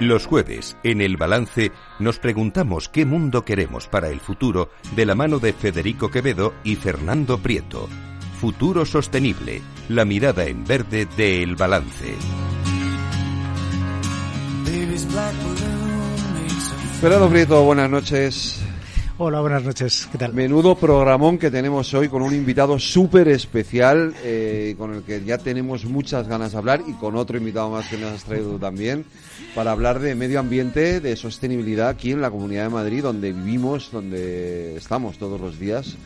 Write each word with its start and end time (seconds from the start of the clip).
Los 0.00 0.26
jueves, 0.26 0.76
en 0.82 1.00
El 1.00 1.16
Balance, 1.16 1.72
nos 1.98 2.18
preguntamos 2.18 2.90
qué 2.90 3.06
mundo 3.06 3.46
queremos 3.46 3.88
para 3.88 4.10
el 4.10 4.20
futuro 4.20 4.68
de 4.94 5.06
la 5.06 5.14
mano 5.14 5.38
de 5.38 5.54
Federico 5.54 6.10
Quevedo 6.10 6.52
y 6.64 6.76
Fernando 6.76 7.38
Prieto. 7.38 7.88
Futuro 8.38 8.84
Sostenible, 8.84 9.62
la 9.88 10.04
mirada 10.04 10.44
en 10.44 10.66
verde 10.66 11.08
de 11.16 11.42
El 11.42 11.56
Balance. 11.56 12.14
Fernando 17.00 17.30
Prieto, 17.30 17.64
buenas 17.64 17.88
noches. 17.88 18.60
Hola, 19.18 19.40
buenas 19.40 19.64
noches. 19.64 20.10
Menudo 20.34 20.74
programón 20.74 21.38
que 21.38 21.50
tenemos 21.50 21.94
hoy 21.94 22.10
con 22.10 22.20
un 22.20 22.34
invitado 22.34 22.78
súper 22.78 23.28
especial, 23.28 24.14
eh, 24.22 24.74
con 24.76 24.92
el 24.92 25.04
que 25.04 25.24
ya 25.24 25.38
tenemos 25.38 25.86
muchas 25.86 26.28
ganas 26.28 26.52
de 26.52 26.58
hablar 26.58 26.82
y 26.86 26.92
con 26.92 27.16
otro 27.16 27.38
invitado 27.38 27.70
más 27.70 27.88
que 27.88 27.96
nos 27.96 28.12
has 28.12 28.24
traído 28.24 28.58
también, 28.58 29.06
para 29.54 29.72
hablar 29.72 30.00
de 30.00 30.14
medio 30.14 30.38
ambiente, 30.38 31.00
de 31.00 31.16
sostenibilidad 31.16 31.88
aquí 31.88 32.12
en 32.12 32.20
la 32.20 32.30
Comunidad 32.30 32.64
de 32.64 32.68
Madrid, 32.68 33.02
donde 33.02 33.32
vivimos, 33.32 33.90
donde 33.90 34.76
estamos 34.76 35.16
todos 35.16 35.40
los 35.40 35.58
días. 35.58 35.96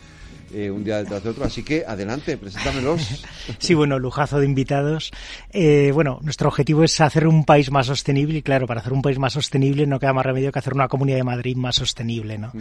Eh, 0.53 0.71
un 0.71 0.83
día 0.83 0.99
detrás 0.99 1.23
de 1.23 1.31
otro. 1.31 1.45
Así 1.45 1.63
que 1.63 1.85
adelante, 1.87 2.37
preséntamelos. 2.37 3.25
sí, 3.59 3.75
bueno, 3.75 3.99
lujazo 3.99 4.41
de 4.41 4.47
invitados. 4.47 5.11
Eh, 5.53 5.93
bueno, 5.95 6.19
nuestro 6.23 6.49
objetivo 6.49 6.83
es 6.83 7.01
hacer 7.01 7.27
un 7.27 7.45
país 7.45 7.71
más 7.71 7.87
sostenible 7.87 8.39
y 8.39 8.43
claro, 8.43 8.67
para 8.67 8.81
hacer 8.81 8.93
un 8.93 9.03
país 9.03 9.19
más 9.19 9.33
sostenible 9.33 9.87
no 9.87 10.01
queda 10.01 10.13
más 10.13 10.27
remedio 10.27 10.51
que 10.51 10.59
hacer 10.59 10.75
una 10.75 10.89
comunidad 10.89 11.19
de 11.19 11.25
Madrid 11.25 11.57
más 11.57 11.77
sostenible, 11.77 12.37
¿no? 12.39 12.53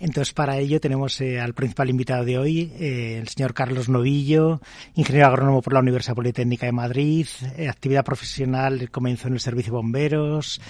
Entonces, 0.00 0.34
para 0.34 0.58
ello 0.58 0.80
tenemos 0.80 1.20
eh, 1.20 1.40
al 1.40 1.54
principal 1.54 1.88
invitado 1.88 2.24
de 2.24 2.38
hoy, 2.38 2.72
el 2.78 3.28
señor 3.28 3.54
Carlos 3.54 3.88
Novillo, 3.88 4.60
ingeniero 4.94 5.28
agrónomo 5.28 5.62
por 5.62 5.72
la 5.72 5.80
Universidad 5.80 6.14
Politécnica 6.14 6.66
de 6.66 6.72
Madrid, 6.72 7.26
actividad 7.68 8.04
profesional 8.04 8.90
comenzó 8.90 9.28
en 9.28 9.34
el 9.34 9.40
Servicio 9.40 9.72
de 9.72 9.76
Bomberos 9.76 10.60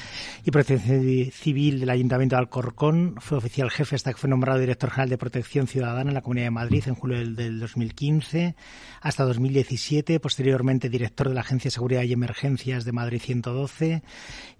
y 0.45 0.51
Protección 0.51 1.31
Civil 1.33 1.81
del 1.81 1.91
Ayuntamiento 1.91 2.37
de 2.37 2.41
Alcorcón, 2.41 3.15
fue 3.19 3.39
oficial 3.39 3.71
jefe 3.71 3.97
hasta 3.97 4.13
que 4.13 4.19
fue 4.19 4.29
nombrado 4.29 4.59
director 4.59 4.91
general 4.91 5.11
de 5.11 5.19
Protección 5.19 5.67
Ciudadana 5.67 6.11
en 6.11 6.15
la 6.15 6.23
Comunidad 6.23 6.47
de 6.47 6.51
Madrid 6.51 6.66
Madrid 6.67 6.83
en 6.89 6.97
julio 6.97 7.19
del, 7.19 7.37
del 7.37 7.61
2015 7.61 8.57
hasta 9.01 9.25
2017, 9.25 10.19
posteriormente 10.19 10.89
director 10.89 11.29
de 11.29 11.35
la 11.35 11.43
Agencia 11.43 11.69
de 11.69 11.75
Seguridad 11.75 12.03
y 12.03 12.13
Emergencias 12.13 12.85
de 12.85 12.91
Madrid 12.91 13.21
112 13.23 14.03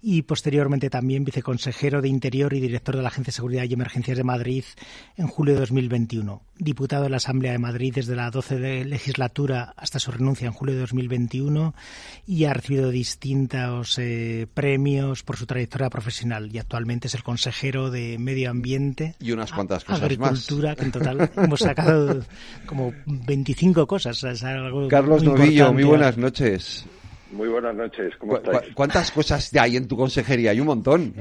y 0.01 0.21
posteriormente 0.21 0.89
también 0.89 1.25
viceconsejero 1.25 2.01
de 2.01 2.07
Interior 2.07 2.53
y 2.53 2.61
director 2.61 2.95
de 2.95 3.01
la 3.01 3.09
Agencia 3.09 3.31
de 3.31 3.35
Seguridad 3.35 3.65
y 3.65 3.73
Emergencias 3.73 4.17
de 4.17 4.23
Madrid 4.23 4.63
en 5.17 5.27
julio 5.27 5.55
de 5.55 5.59
2021. 5.59 6.41
Diputado 6.57 7.03
de 7.03 7.09
la 7.09 7.17
Asamblea 7.17 7.51
de 7.51 7.59
Madrid 7.59 7.93
desde 7.93 8.15
la 8.15 8.31
12 8.31 8.85
legislatura 8.85 9.73
hasta 9.75 9.99
su 9.99 10.11
renuncia 10.11 10.47
en 10.47 10.53
julio 10.53 10.75
de 10.75 10.81
2021 10.81 11.75
y 12.25 12.45
ha 12.45 12.53
recibido 12.53 12.89
distintos 12.89 13.99
eh, 13.99 14.47
premios 14.53 15.23
por 15.23 15.35
su 15.35 15.45
trayectoria 15.45 15.89
profesional 15.89 16.49
y 16.55 16.59
actualmente 16.59 17.07
es 17.07 17.15
el 17.15 17.23
consejero 17.23 17.91
de 17.91 18.17
Medio 18.17 18.49
Ambiente 18.49 19.15
y 19.19 19.33
unas 19.33 19.51
cuantas 19.51 19.83
cosas 19.83 20.03
agricultura, 20.03 20.75
que 20.75 20.85
en 20.85 20.91
total 20.91 21.31
hemos 21.35 21.59
sacado 21.59 21.96
como 22.65 22.93
25 23.05 23.87
cosas. 23.87 24.23
Carlos 24.89 25.23
Novillo, 25.23 25.73
muy 25.73 25.83
buenas 25.83 26.17
noches. 26.17 26.85
Muy 27.31 27.49
buenas 27.49 27.75
noches, 27.75 28.15
¿cómo 28.17 28.37
estáis? 28.37 28.73
¿Cuántas 28.73 29.11
cosas 29.11 29.53
hay 29.55 29.75
en 29.75 29.87
tu 29.87 29.97
consejería? 29.97 30.51
Hay 30.51 30.61
un 30.61 30.67
montón. 30.67 31.13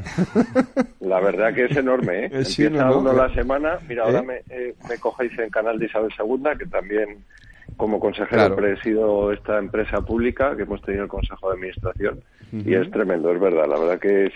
La 1.01 1.21
verdad 1.21 1.53
que 1.53 1.65
es 1.65 1.77
enorme, 1.77 2.27
¿eh? 2.27 2.31
Empieza 2.33 2.93
uno 2.93 3.13
la 3.13 3.33
semana. 3.35 3.79
Mira, 3.89 4.05
ahora 4.05 4.21
¿Eh? 4.21 4.23
me, 4.23 4.57
eh, 4.57 4.75
me 4.89 4.99
cogéis 4.99 5.37
en 5.39 5.51
canal 5.51 5.79
de 5.79 5.87
Isabel 5.87 6.13
II, 6.17 6.59
que 6.59 6.67
también 6.67 7.25
como 7.77 8.01
consejero 8.01 8.47
he 8.47 8.51
presido 8.51 9.33
esta 9.33 9.59
empresa 9.59 10.01
pública, 10.01 10.57
que 10.57 10.63
hemos 10.63 10.81
tenido 10.83 11.05
el 11.05 11.11
Consejo 11.11 11.49
de 11.49 11.55
Administración, 11.57 12.21
y 12.53 12.75
es 12.75 12.91
tremendo, 12.91 13.33
es 13.33 13.41
verdad. 13.41 13.67
La 13.69 13.79
verdad 13.79 13.99
que 13.99 14.27
es, 14.27 14.33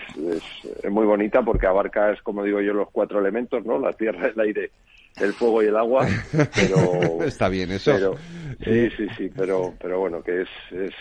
es, 0.83 0.91
muy 0.91 1.05
bonita 1.05 1.41
porque 1.41 1.65
abarca, 1.65 2.11
es 2.11 2.21
como 2.21 2.43
digo 2.43 2.61
yo, 2.61 2.73
los 2.73 2.89
cuatro 2.91 3.19
elementos, 3.19 3.65
¿no? 3.65 3.79
La 3.79 3.93
tierra, 3.93 4.27
el 4.27 4.39
aire 4.39 4.71
el 5.19 5.33
fuego 5.33 5.61
y 5.61 5.67
el 5.67 5.77
agua, 5.77 6.07
pero... 6.55 7.23
Está 7.23 7.49
bien 7.49 7.71
eso. 7.71 8.15
sí, 8.63 8.89
sí, 8.97 9.07
sí, 9.17 9.29
pero, 9.35 9.73
pero 9.79 9.99
bueno, 9.99 10.21
que 10.23 10.41
es, 10.41 10.49
es 10.71 10.93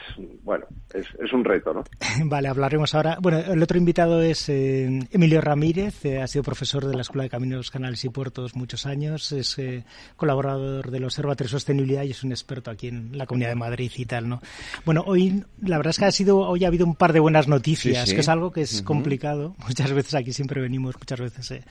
bueno, 0.42 0.66
es, 0.92 1.06
es 1.22 1.32
un 1.32 1.44
reto, 1.44 1.72
¿no? 1.72 1.84
Vale, 2.24 2.48
hablaremos 2.48 2.94
ahora. 2.94 3.18
Bueno, 3.20 3.38
el 3.38 3.62
otro 3.62 3.78
invitado 3.78 4.22
es 4.22 4.48
eh, 4.48 5.00
Emilio 5.10 5.40
Ramírez, 5.40 6.04
eh, 6.04 6.20
ha 6.20 6.26
sido 6.26 6.42
profesor 6.42 6.86
de 6.86 6.94
la 6.94 7.02
Escuela 7.02 7.24
de 7.24 7.30
Caminos, 7.30 7.70
Canales 7.70 8.04
y 8.04 8.08
Puertos 8.08 8.56
muchos 8.56 8.86
años, 8.86 9.32
es 9.32 9.58
eh, 9.58 9.84
colaborador 10.16 10.90
del 10.90 11.04
Observatorio 11.04 11.48
de 11.48 11.52
Sostenibilidad 11.52 12.02
y 12.02 12.10
es 12.10 12.22
un 12.24 12.32
experto 12.32 12.70
aquí 12.70 12.88
en 12.88 13.16
la 13.16 13.26
Comunidad 13.26 13.50
de 13.50 13.56
Madrid 13.56 13.90
y 13.96 14.04
tal, 14.04 14.28
¿no? 14.28 14.40
Bueno, 14.84 15.04
hoy, 15.06 15.44
la 15.62 15.76
verdad 15.76 15.90
es 15.90 15.98
que 15.98 16.04
ha 16.04 16.12
sido, 16.12 16.38
hoy 16.38 16.64
ha 16.64 16.68
habido 16.68 16.86
un 16.86 16.96
par 16.96 17.12
de 17.12 17.20
buenas 17.20 17.48
noticias, 17.48 18.12
que 18.12 18.20
es 18.20 18.28
algo 18.28 18.50
que 18.50 18.62
es 18.62 18.82
complicado. 18.82 19.54
Muchas 19.66 19.90
veveces 19.90 20.14
aquí 20.14 20.32
siempre 20.32 20.60
venimos, 20.60 20.96
muchas 20.96 21.20
veces, 21.20 21.62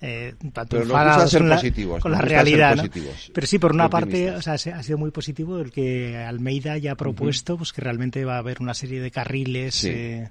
eh, 0.00 0.34
tanto 0.52 0.76
Pero 0.76 0.82
enfadados 0.84 1.36
con, 1.36 1.48
la, 1.48 1.60
con 2.00 2.12
la 2.12 2.20
realidad, 2.20 2.76
¿no? 2.76 2.84
Pero 3.32 3.46
sí, 3.46 3.58
por 3.58 3.72
una 3.72 3.88
parte, 3.88 4.30
o 4.30 4.42
sea, 4.42 4.54
ha 4.54 4.82
sido 4.82 4.98
muy 4.98 5.10
positivo 5.10 5.58
el 5.58 5.70
que 5.70 6.16
Almeida 6.16 6.78
ya 6.78 6.92
ha 6.92 6.96
propuesto, 6.96 7.56
pues 7.56 7.72
que 7.72 7.80
realmente 7.80 8.24
va 8.24 8.36
a 8.36 8.38
haber 8.38 8.60
una 8.60 8.74
serie 8.74 9.00
de 9.00 9.10
carriles 9.10 9.84
eh, 9.84 10.28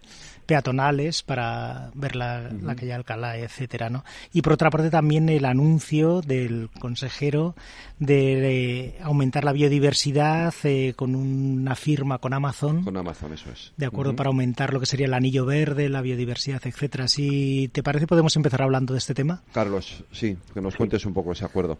peatonales 0.51 1.23
para 1.23 1.91
ver 1.93 2.17
la, 2.17 2.49
la 2.61 2.75
calle 2.75 2.91
Alcalá, 2.91 3.37
etcétera, 3.37 3.89
¿no? 3.89 4.03
Y 4.33 4.41
por 4.41 4.51
otra 4.51 4.69
parte 4.69 4.89
también 4.89 5.29
el 5.29 5.45
anuncio 5.45 6.19
del 6.19 6.69
consejero 6.77 7.55
de, 7.99 8.97
aumentar 9.01 9.45
la 9.45 9.53
biodiversidad 9.53 10.53
eh, 10.65 10.91
con 10.97 11.15
una 11.15 11.75
firma 11.75 12.17
con 12.17 12.33
Amazon. 12.33 12.83
Con 12.83 12.97
Amazon, 12.97 13.31
eso 13.31 13.49
es. 13.49 13.71
De 13.77 13.85
acuerdo, 13.85 14.13
para 14.13 14.27
aumentar 14.27 14.73
lo 14.73 14.81
que 14.81 14.87
sería 14.87 15.05
el 15.05 15.13
anillo 15.13 15.45
verde, 15.45 15.87
la 15.87 16.01
biodiversidad, 16.01 16.59
etcétera. 16.65 17.07
Si 17.07 17.69
te 17.69 17.81
parece, 17.81 18.05
podemos 18.05 18.35
empezar 18.35 18.61
hablando 18.61 18.93
de 18.93 18.97
este 18.97 19.13
tema. 19.13 19.43
Carlos, 19.53 20.03
sí, 20.11 20.35
que 20.53 20.59
nos 20.59 20.75
cuentes 20.75 21.05
un 21.05 21.13
poco 21.13 21.31
ese 21.31 21.45
acuerdo. 21.45 21.77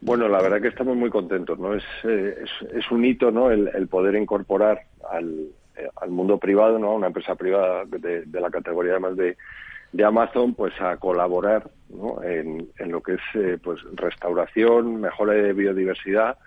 Bueno, 0.00 0.28
la 0.28 0.40
verdad 0.40 0.62
que 0.62 0.68
estamos 0.68 0.96
muy 0.96 1.10
contentos, 1.10 1.58
¿no? 1.58 1.74
Es, 1.74 1.82
eh, 2.04 2.44
es, 2.72 2.90
un 2.92 3.04
hito, 3.04 3.32
¿no? 3.32 3.50
El, 3.50 3.88
poder 3.88 4.14
incorporar 4.14 4.82
al, 5.10 5.48
al, 6.00 6.10
mundo 6.10 6.38
privado, 6.38 6.78
¿no? 6.78 6.94
Una 6.94 7.08
empresa 7.08 7.34
privada 7.34 7.84
de, 7.86 8.26
la 8.40 8.50
categoría 8.50 8.92
además 8.92 9.16
de, 9.16 9.36
de 9.92 10.04
Amazon, 10.04 10.54
pues 10.54 10.72
a 10.80 10.96
colaborar, 10.96 11.70
¿no? 11.88 12.22
en, 12.22 12.68
en, 12.78 12.92
lo 12.92 13.02
que 13.02 13.14
es, 13.14 13.20
eh, 13.34 13.58
pues, 13.62 13.80
restauración, 13.94 15.00
mejora 15.00 15.34
de 15.34 15.52
biodiversidad 15.52 16.38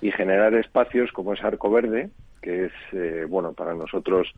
y 0.00 0.10
generar 0.12 0.54
espacios 0.54 1.12
como 1.12 1.32
es 1.32 1.42
Arco 1.42 1.70
Verde, 1.70 2.10
que 2.42 2.66
es, 2.66 3.28
bueno, 3.28 3.54
para 3.54 3.74
nosotros 3.74 4.32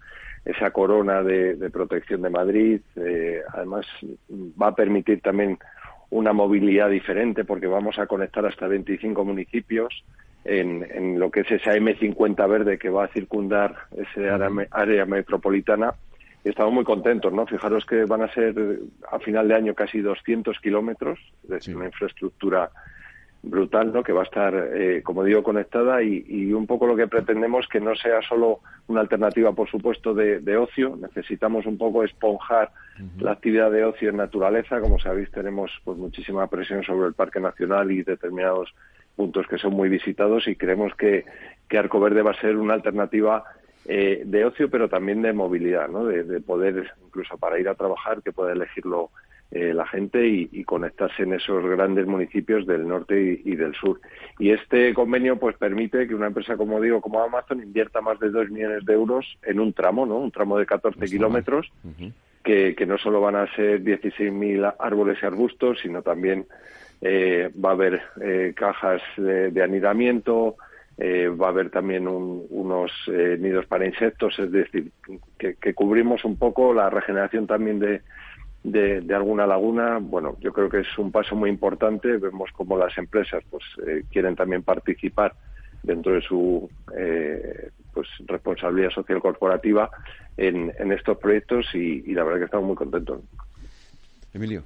esa 0.44 0.70
corona 0.70 1.22
de, 1.22 1.56
de 1.56 1.68
protección 1.68 2.22
de 2.22 2.30
Madrid. 2.30 2.80
además, 3.52 3.86
va 4.30 4.68
a 4.68 4.74
permitir 4.74 5.20
también 5.20 5.58
una 6.10 6.32
movilidad 6.32 6.88
diferente 6.88 7.44
porque 7.44 7.66
vamos 7.66 7.98
a 7.98 8.06
conectar 8.06 8.46
hasta 8.46 8.66
25 8.66 9.24
municipios 9.24 10.04
en, 10.44 10.86
en 10.90 11.18
lo 11.18 11.30
que 11.30 11.40
es 11.40 11.50
esa 11.50 11.74
M50 11.74 12.48
verde 12.48 12.78
que 12.78 12.90
va 12.90 13.04
a 13.04 13.08
circundar 13.08 13.74
ese 13.96 14.28
área, 14.30 15.04
metropolitana. 15.04 15.94
Y 16.44 16.50
estamos 16.50 16.72
muy 16.72 16.84
contentos, 16.84 17.32
¿no? 17.32 17.46
Fijaros 17.46 17.84
que 17.84 18.04
van 18.04 18.22
a 18.22 18.32
ser 18.32 18.54
a 19.10 19.18
final 19.18 19.48
de 19.48 19.54
año 19.54 19.74
casi 19.74 20.00
200 20.00 20.58
kilómetros, 20.60 21.18
de 21.42 21.58
una 21.74 21.86
infraestructura 21.86 22.70
brutal, 23.42 23.92
¿no? 23.92 24.02
Que 24.02 24.12
va 24.12 24.22
a 24.22 24.24
estar, 24.24 24.54
eh, 24.74 25.02
como 25.02 25.24
digo, 25.24 25.42
conectada 25.42 26.02
y, 26.02 26.52
un 26.52 26.66
poco 26.66 26.86
lo 26.86 26.96
que 26.96 27.06
pretendemos 27.06 27.66
que 27.68 27.80
no 27.80 27.94
sea 27.94 28.20
solo 28.22 28.60
una 28.86 29.00
alternativa, 29.00 29.52
por 29.52 29.68
supuesto, 29.68 30.14
de, 30.14 30.56
ocio. 30.56 30.96
Necesitamos 30.96 31.66
un 31.66 31.76
poco 31.76 32.04
esponjar 32.04 32.70
la 33.18 33.32
actividad 33.32 33.70
de 33.70 33.84
ocio 33.84 34.10
en 34.10 34.16
naturaleza. 34.16 34.80
Como 34.80 34.98
sabéis, 34.98 35.30
tenemos 35.30 35.70
pues 35.84 35.98
muchísima 35.98 36.46
presión 36.46 36.82
sobre 36.84 37.08
el 37.08 37.14
Parque 37.14 37.40
Nacional 37.40 37.90
y 37.90 38.02
determinados 38.02 38.72
puntos 39.18 39.48
que 39.48 39.58
son 39.58 39.74
muy 39.74 39.88
visitados 39.88 40.46
y 40.46 40.54
creemos 40.54 40.94
que, 40.94 41.24
que 41.68 41.76
Arco 41.76 41.98
Verde 41.98 42.22
va 42.22 42.30
a 42.30 42.40
ser 42.40 42.56
una 42.56 42.74
alternativa 42.74 43.42
eh, 43.84 44.22
de 44.24 44.44
ocio, 44.44 44.70
pero 44.70 44.88
también 44.88 45.22
de 45.22 45.32
movilidad, 45.32 45.88
¿no? 45.88 46.04
De, 46.04 46.22
de, 46.22 46.40
poder, 46.40 46.92
incluso 47.04 47.36
para 47.36 47.58
ir 47.58 47.68
a 47.68 47.74
trabajar, 47.74 48.22
que 48.22 48.32
pueda 48.32 48.52
elegirlo 48.52 49.10
eh, 49.50 49.72
la 49.72 49.86
gente 49.86 50.28
y, 50.28 50.62
conectarse 50.64 51.22
en 51.22 51.32
esos 51.32 51.64
grandes 51.64 52.06
municipios 52.06 52.66
del 52.66 52.86
norte 52.86 53.40
y, 53.42 53.56
del 53.56 53.74
sur. 53.74 53.98
Y 54.38 54.50
este 54.50 54.92
convenio 54.92 55.38
pues 55.38 55.56
permite 55.56 56.06
que 56.06 56.14
una 56.14 56.26
empresa, 56.26 56.58
como 56.58 56.78
digo, 56.82 57.00
como 57.00 57.22
Amazon, 57.22 57.62
invierta 57.62 58.02
más 58.02 58.20
de 58.20 58.28
2 58.28 58.50
millones 58.50 58.84
de 58.84 58.92
euros 58.92 59.38
en 59.42 59.58
un 59.58 59.72
tramo, 59.72 60.04
¿no? 60.04 60.18
Un 60.18 60.30
tramo 60.30 60.58
de 60.58 60.66
14 60.66 61.02
kilómetros, 61.06 61.72
que, 62.44 62.74
que, 62.76 62.84
no 62.84 62.98
solo 62.98 63.22
van 63.22 63.36
a 63.36 63.54
ser 63.56 63.82
16.000 63.82 64.74
árboles 64.78 65.16
y 65.22 65.24
arbustos, 65.24 65.78
sino 65.80 66.02
también 66.02 66.46
eh, 67.00 67.50
va 67.64 67.70
a 67.70 67.72
haber 67.72 68.02
eh, 68.20 68.52
cajas 68.56 69.02
de, 69.16 69.62
anidamiento, 69.62 70.56
va 71.00 71.46
a 71.46 71.50
haber 71.50 71.70
también 71.70 72.08
unos 72.08 72.90
nidos 73.38 73.66
para 73.66 73.86
insectos, 73.86 74.36
es 74.38 74.50
decir, 74.50 74.90
que, 75.38 75.74
cubrimos 75.74 76.24
un 76.24 76.36
poco 76.36 76.74
la 76.74 76.90
regeneración 76.90 77.46
también 77.46 77.78
de, 77.78 78.02
de, 78.62 79.14
alguna 79.14 79.46
laguna, 79.46 79.98
bueno, 80.00 80.36
yo 80.40 80.52
creo 80.52 80.68
que 80.68 80.80
es 80.80 80.98
un 80.98 81.12
paso 81.12 81.34
muy 81.34 81.50
importante. 81.50 82.16
Vemos 82.16 82.50
como 82.52 82.76
las 82.76 82.96
empresas 82.98 83.42
pues 83.50 83.64
eh, 83.86 84.04
quieren 84.10 84.36
también 84.36 84.62
participar 84.62 85.34
dentro 85.82 86.12
de 86.12 86.20
su 86.22 86.68
eh, 86.96 87.70
pues 87.94 88.08
responsabilidad 88.26 88.90
social 88.90 89.20
corporativa 89.20 89.90
en, 90.36 90.72
estos 90.92 91.18
proyectos 91.18 91.66
y, 91.74 92.12
la 92.12 92.24
verdad 92.24 92.38
que 92.38 92.44
estamos 92.46 92.66
muy 92.66 92.76
contentos. 92.76 93.20
Emilio. 94.32 94.62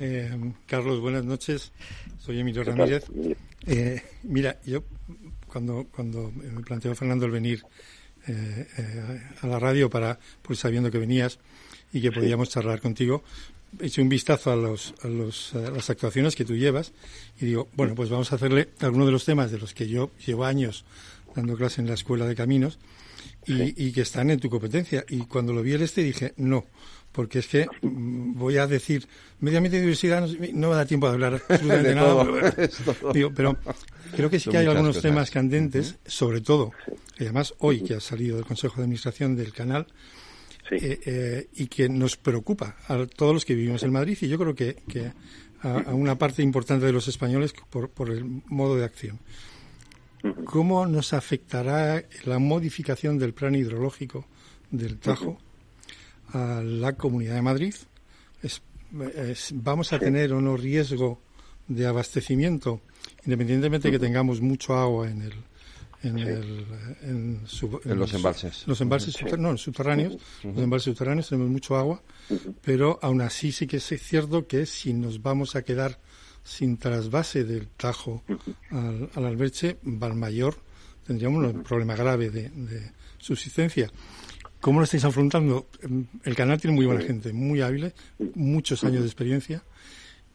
Eh, 0.00 0.30
Carlos, 0.66 1.00
buenas 1.00 1.24
noches. 1.24 1.72
Soy 2.18 2.40
Emilio 2.40 2.64
Ramírez. 2.64 3.04
mira, 4.22 4.58
yo 4.64 4.84
cuando, 5.46 5.86
cuando 5.90 6.30
me 6.32 6.62
planteó 6.62 6.94
Fernando 6.94 7.26
el 7.26 7.32
venir 7.32 7.64
a 9.42 9.46
la 9.46 9.58
radio 9.58 9.88
para, 9.88 10.18
pues 10.42 10.58
sabiendo 10.58 10.90
que 10.90 10.98
venías, 10.98 11.38
y 11.92 12.00
que 12.00 12.12
podíamos 12.12 12.50
charlar 12.50 12.80
contigo. 12.80 13.22
Hecho 13.80 14.00
un 14.00 14.08
vistazo 14.08 14.50
a, 14.50 14.56
los, 14.56 14.94
a, 15.02 15.08
los, 15.08 15.52
las 15.54 15.90
actuaciones 15.90 16.34
que 16.34 16.44
tú 16.44 16.56
llevas 16.56 16.92
y 17.38 17.46
digo, 17.46 17.68
bueno, 17.74 17.94
pues 17.94 18.08
vamos 18.08 18.32
a 18.32 18.36
hacerle 18.36 18.70
algunos 18.80 19.06
de 19.06 19.12
los 19.12 19.24
temas 19.24 19.50
de 19.50 19.58
los 19.58 19.74
que 19.74 19.88
yo 19.88 20.10
llevo 20.24 20.44
años 20.44 20.84
dando 21.34 21.54
clase 21.56 21.82
en 21.82 21.86
la 21.86 21.94
Escuela 21.94 22.26
de 22.26 22.34
Caminos 22.34 22.78
y, 23.46 23.86
y 23.86 23.92
que 23.92 24.00
están 24.00 24.30
en 24.30 24.40
tu 24.40 24.48
competencia. 24.48 25.04
Y 25.08 25.26
cuando 25.26 25.52
lo 25.52 25.62
vi 25.62 25.74
el 25.74 25.82
este 25.82 26.02
dije, 26.02 26.32
no, 26.38 26.64
porque 27.18 27.40
es 27.40 27.48
que 27.48 27.66
mm, 27.82 28.38
voy 28.38 28.58
a 28.58 28.68
decir, 28.68 29.08
medio 29.40 29.58
ambiente 29.58 29.78
y 29.78 29.80
diversidad 29.80 30.24
no, 30.52 30.70
me 30.70 30.76
da 30.76 30.86
tiempo 30.86 31.08
de 31.08 31.14
hablar 31.14 31.42
absolutamente 31.48 31.92
nada. 31.96 32.54
Digo, 33.12 33.32
pero 33.34 33.56
creo 34.14 34.30
que 34.30 34.38
sí 34.38 34.48
que 34.48 34.58
hay 34.58 34.66
algunos 34.68 35.02
temas 35.02 35.28
candentes, 35.28 35.98
sobre 36.06 36.40
todo, 36.42 36.70
y 37.18 37.24
además 37.24 37.54
hoy 37.58 37.80
que 37.80 37.94
ha 37.94 38.00
salido 38.00 38.36
del 38.36 38.46
Consejo 38.46 38.76
de 38.76 38.82
Administración 38.82 39.34
del 39.34 39.52
canal, 39.52 39.88
eh, 40.70 41.00
eh, 41.04 41.48
y 41.56 41.66
que 41.66 41.88
nos 41.88 42.16
preocupa 42.16 42.76
a 42.86 43.04
todos 43.06 43.34
los 43.34 43.44
que 43.44 43.56
vivimos 43.56 43.82
en 43.82 43.90
Madrid 43.90 44.16
y 44.20 44.28
yo 44.28 44.38
creo 44.38 44.54
que, 44.54 44.76
a, 45.62 45.92
una 45.92 46.16
parte 46.16 46.44
importante 46.44 46.86
de 46.86 46.92
los 46.92 47.08
españoles 47.08 47.52
por, 47.68 47.90
por 47.90 48.10
el 48.10 48.24
modo 48.46 48.76
de 48.76 48.84
acción. 48.84 49.18
¿Cómo 50.44 50.86
nos 50.86 51.12
afectará 51.14 52.04
la 52.26 52.38
modificación 52.38 53.18
del 53.18 53.34
plan 53.34 53.56
hidrológico 53.56 54.24
del 54.70 55.00
Tajo 55.00 55.40
a 56.32 56.62
la 56.62 56.94
Comunidad 56.94 57.34
de 57.34 57.42
Madrid? 57.42 57.74
¿Vamos 59.52 59.92
a 59.92 59.98
tener 59.98 60.32
o 60.32 60.40
no 60.40 60.56
riesgo 60.56 61.20
de 61.66 61.86
abastecimiento, 61.86 62.80
independientemente 63.24 63.88
de 63.88 63.92
que 63.92 63.98
tengamos 63.98 64.40
mucho 64.40 64.74
agua 64.74 65.10
en 65.10 65.22
el, 65.22 65.32
en, 66.02 66.18
el, 66.18 66.66
en, 67.02 67.40
los 67.98 68.14
embalses. 68.14 68.66
Los 68.66 68.80
embalses 68.80 69.14
no, 69.38 69.56
subterráneos. 69.56 70.16
Los 70.42 70.58
embalses 70.58 70.84
subterráneos 70.84 71.28
tenemos 71.28 71.50
mucho 71.50 71.76
agua, 71.76 72.02
pero 72.62 72.98
aún 73.02 73.20
así 73.20 73.52
sí 73.52 73.66
que 73.66 73.76
es 73.76 73.84
cierto 73.84 74.46
que 74.46 74.64
si 74.64 74.94
nos 74.94 75.22
vamos 75.22 75.56
a 75.56 75.62
quedar 75.62 75.98
sin 76.42 76.78
trasvase 76.78 77.44
del 77.44 77.68
Tajo 77.68 78.22
al, 78.70 79.10
al 79.14 79.26
Alberche, 79.26 79.78
Valmayor, 79.82 80.56
tendríamos 81.06 81.44
un 81.44 81.62
problema 81.62 81.94
grave 81.94 82.30
de, 82.30 82.92
subsistencia. 83.18 83.90
¿Cómo 84.60 84.80
lo 84.80 84.84
estáis 84.84 85.04
afrontando? 85.04 85.66
El 86.24 86.34
canal 86.34 86.60
tiene 86.60 86.74
muy 86.74 86.86
buena 86.86 87.00
gente, 87.00 87.32
muy 87.32 87.60
hábil, 87.60 87.92
muchos 88.34 88.82
años 88.84 89.00
de 89.00 89.06
experiencia 89.06 89.62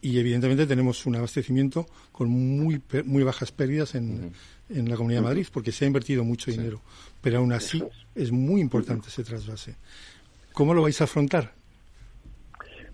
y 0.00 0.18
evidentemente 0.18 0.66
tenemos 0.66 1.06
un 1.06 1.16
abastecimiento 1.16 1.86
con 2.12 2.28
muy, 2.28 2.80
muy 3.04 3.22
bajas 3.22 3.52
pérdidas 3.52 3.94
en, 3.94 4.32
en 4.68 4.88
la 4.88 4.96
Comunidad 4.96 5.20
de 5.20 5.24
Madrid, 5.24 5.46
porque 5.52 5.72
se 5.72 5.84
ha 5.84 5.88
invertido 5.88 6.24
mucho 6.24 6.50
dinero. 6.50 6.80
Pero 7.22 7.38
aún 7.38 7.52
así 7.52 7.82
es 8.14 8.30
muy 8.30 8.60
importante 8.60 9.08
ese 9.08 9.24
trasvase. 9.24 9.76
¿Cómo 10.52 10.74
lo 10.74 10.82
vais 10.82 11.00
a 11.00 11.04
afrontar? 11.04 11.52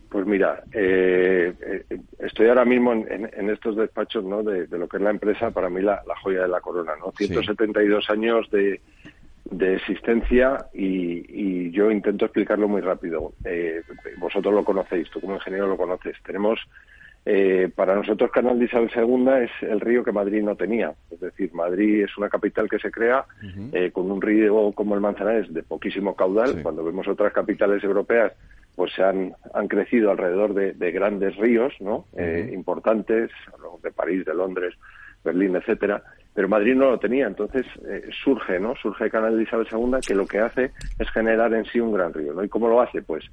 Pues 0.08 0.26
mira, 0.26 0.64
eh, 0.72 1.52
eh, 1.60 2.00
estoy 2.18 2.48
ahora 2.48 2.64
mismo 2.64 2.92
en, 2.92 3.50
estos 3.50 3.76
despachos 3.76 4.24
¿no? 4.24 4.42
De, 4.42 4.66
lo 4.66 4.88
que 4.88 4.96
es 4.96 5.02
la 5.02 5.10
empresa, 5.10 5.50
para 5.50 5.68
mí 5.68 5.82
la, 5.82 6.02
joya 6.22 6.42
de 6.42 6.48
la 6.48 6.60
corona, 6.60 6.92
¿no? 6.98 7.12
172 7.16 8.10
años 8.10 8.50
de, 8.50 8.80
de 9.50 9.74
existencia 9.74 10.66
y, 10.72 11.70
yo 11.70 11.90
intento 11.90 12.24
explicarlo 12.24 12.68
muy 12.68 12.80
rápido. 12.80 13.32
Eh, 13.44 13.82
vosotros 14.18 14.52
lo 14.52 14.64
conocéis, 14.64 15.08
tú 15.10 15.20
como 15.20 15.34
ingeniero 15.34 15.68
lo 15.68 15.76
conoces. 15.76 16.16
Tenemos 16.24 16.58
eh, 17.26 17.70
para 17.74 17.94
nosotros 17.94 18.30
Canal 18.30 18.58
de 18.58 18.64
Isabel 18.64 18.90
II 18.94 19.44
es 19.44 19.50
el 19.62 19.80
río 19.80 20.02
que 20.02 20.12
Madrid 20.12 20.42
no 20.42 20.56
tenía. 20.56 20.94
Es 21.10 21.20
decir, 21.20 21.52
Madrid 21.52 22.04
es 22.04 22.16
una 22.16 22.28
capital 22.28 22.68
que 22.68 22.78
se 22.78 22.90
crea 22.90 23.24
eh, 23.72 23.90
con 23.92 24.10
un 24.10 24.22
río 24.22 24.72
como 24.72 24.94
el 24.94 25.00
Manzanares 25.00 25.52
de 25.52 25.62
poquísimo 25.62 26.16
caudal. 26.16 26.62
Cuando 26.62 26.82
vemos 26.82 27.06
otras 27.08 27.32
capitales 27.32 27.84
europeas, 27.84 28.32
pues 28.74 28.92
se 28.94 29.02
han, 29.02 29.34
han 29.52 29.68
crecido 29.68 30.10
alrededor 30.10 30.54
de, 30.54 30.92
grandes 30.92 31.36
ríos 31.36 31.74
¿no? 31.80 32.06
Eh, 32.16 32.50
importantes, 32.54 33.30
de 33.82 33.90
París, 33.90 34.24
de 34.24 34.34
Londres, 34.34 34.74
Berlín, 35.22 35.56
etcétera. 35.56 36.02
Pero 36.34 36.48
Madrid 36.48 36.74
no 36.74 36.90
lo 36.90 36.98
tenía, 36.98 37.26
entonces 37.26 37.66
surge, 38.22 38.60
¿no? 38.60 38.76
Surge 38.76 39.04
el 39.04 39.10
Canal 39.10 39.36
de 39.36 39.42
Isabel 39.42 39.66
II 39.70 39.98
que 40.06 40.14
lo 40.14 40.26
que 40.26 40.38
hace 40.38 40.70
es 40.98 41.10
generar 41.10 41.52
en 41.54 41.64
sí 41.64 41.80
un 41.80 41.92
gran 41.92 42.14
río, 42.14 42.32
¿no? 42.32 42.44
¿Y 42.44 42.48
cómo 42.48 42.68
lo 42.68 42.80
hace? 42.80 43.02
Pues 43.02 43.24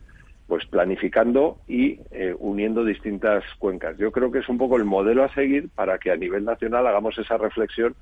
pues 0.48 0.66
planificando 0.66 1.60
y 1.68 2.00
eh, 2.12 2.34
uniendo 2.40 2.86
distintas 2.86 3.44
cuencas. 3.60 3.98
Yo 3.98 4.12
creo 4.12 4.32
que 4.32 4.40
es 4.40 4.50
un 4.50 4.58
poco 4.58 4.78
el 4.78 4.86
modelo 4.86 5.24
a 5.24 5.34
seguir 5.34 5.70
para 5.70 6.00
que 6.00 6.10
a 6.10 6.16
nivel 6.16 6.46
nacional 6.46 6.88
hagamos 6.88 7.18
esa 7.18 7.38
reflexión 7.38 7.96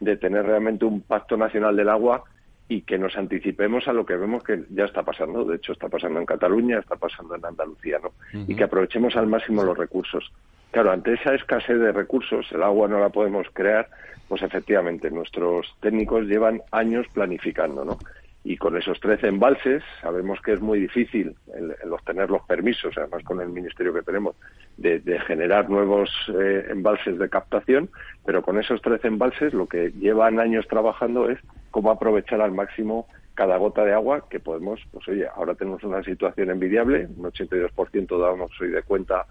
de 0.00 0.16
tener 0.18 0.44
realmente 0.44 0.84
un 0.84 1.00
pacto 1.00 1.38
nacional 1.38 1.74
del 1.74 1.88
agua 1.88 2.24
y 2.68 2.82
que 2.82 2.98
nos 2.98 3.16
anticipemos 3.16 3.88
a 3.88 3.94
lo 3.94 4.04
que 4.04 4.16
vemos 4.16 4.44
que 4.44 4.64
ya 4.70 4.84
está 4.84 5.02
pasando. 5.04 5.44
De 5.44 5.56
hecho, 5.56 5.72
está 5.72 5.88
pasando 5.88 6.20
en 6.20 6.26
Cataluña, 6.26 6.78
está 6.78 6.96
pasando 6.96 7.34
en 7.34 7.44
Andalucía, 7.44 7.98
¿no? 8.02 8.12
Y 8.46 8.54
que 8.54 8.64
aprovechemos 8.64 9.16
al 9.16 9.28
máximo 9.28 9.62
los 9.62 9.78
recursos. 9.78 10.30
Claro, 10.76 10.92
ante 10.92 11.14
esa 11.14 11.34
escasez 11.34 11.80
de 11.80 11.90
recursos, 11.90 12.52
el 12.52 12.62
agua 12.62 12.86
no 12.86 13.00
la 13.00 13.08
podemos 13.08 13.46
crear, 13.54 13.88
pues 14.28 14.42
efectivamente 14.42 15.10
nuestros 15.10 15.74
técnicos 15.80 16.26
llevan 16.26 16.60
años 16.70 17.06
planificando, 17.14 17.82
¿no? 17.82 17.98
y 18.44 18.58
con 18.58 18.76
esos 18.76 19.00
13 19.00 19.28
embalses 19.28 19.82
sabemos 20.02 20.38
que 20.42 20.52
es 20.52 20.60
muy 20.60 20.78
difícil 20.80 21.34
el, 21.54 21.90
obtener 21.90 22.28
los 22.28 22.42
permisos, 22.42 22.92
además 22.98 23.24
con 23.24 23.40
el 23.40 23.48
ministerio 23.48 23.94
que 23.94 24.02
tenemos, 24.02 24.36
de, 24.76 25.00
generar 25.26 25.70
nuevos 25.70 26.10
eh, 26.38 26.66
embalses 26.68 27.18
de 27.18 27.30
captación, 27.30 27.88
pero 28.26 28.42
con 28.42 28.60
esos 28.60 28.82
13 28.82 29.08
embalses 29.08 29.54
lo 29.54 29.66
que 29.68 29.92
llevan 29.92 30.38
años 30.38 30.68
trabajando 30.68 31.30
es 31.30 31.38
cómo 31.70 31.90
aprovechar 31.90 32.42
al 32.42 32.52
máximo 32.52 33.08
cada 33.32 33.56
gota 33.56 33.82
de 33.82 33.94
agua 33.94 34.28
que 34.28 34.40
podemos, 34.40 34.78
pues 34.92 35.08
oye, 35.08 35.26
ahora 35.34 35.54
tenemos 35.54 35.82
una 35.84 36.02
situación 36.02 36.50
envidiable, 36.50 37.08
un 37.16 37.32
82% 37.32 38.20
damos 38.20 38.50
hoy 38.60 38.68
de 38.68 38.82
cuenta 38.82 39.24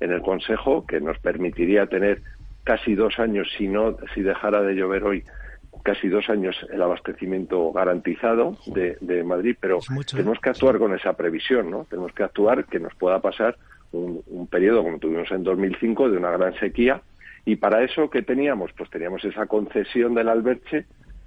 en 0.00 0.12
el 0.12 0.22
Consejo, 0.22 0.86
que 0.86 1.00
nos 1.00 1.18
permitiría 1.18 1.86
tener 1.86 2.22
casi 2.64 2.94
dos 2.94 3.18
años, 3.18 3.48
si 3.56 3.68
no, 3.68 3.96
si 4.14 4.22
dejara 4.22 4.62
de 4.62 4.74
llover 4.74 5.04
hoy, 5.04 5.24
casi 5.82 6.08
dos 6.08 6.28
años 6.28 6.56
el 6.72 6.82
abastecimiento 6.82 7.72
garantizado 7.72 8.56
de, 8.66 8.96
de 9.00 9.24
Madrid, 9.24 9.56
pero 9.60 9.78
tenemos 10.10 10.38
que 10.40 10.50
actuar 10.50 10.78
con 10.78 10.94
esa 10.94 11.14
previsión, 11.14 11.70
¿no? 11.70 11.86
Tenemos 11.88 12.12
que 12.12 12.22
actuar 12.22 12.64
que 12.66 12.80
nos 12.80 12.94
pueda 12.94 13.20
pasar 13.20 13.56
un, 13.92 14.22
un 14.26 14.46
periodo 14.46 14.82
como 14.82 14.98
tuvimos 14.98 15.30
en 15.30 15.42
2005 15.42 16.10
de 16.10 16.16
una 16.16 16.30
gran 16.30 16.54
sequía 16.58 17.00
y 17.44 17.56
para 17.56 17.82
eso 17.82 18.10
¿qué 18.10 18.22
teníamos? 18.22 18.72
Pues 18.76 18.90
teníamos 18.90 19.24
esa 19.24 19.46
concesión 19.46 20.14
del 20.14 20.28
alberche 20.28 20.86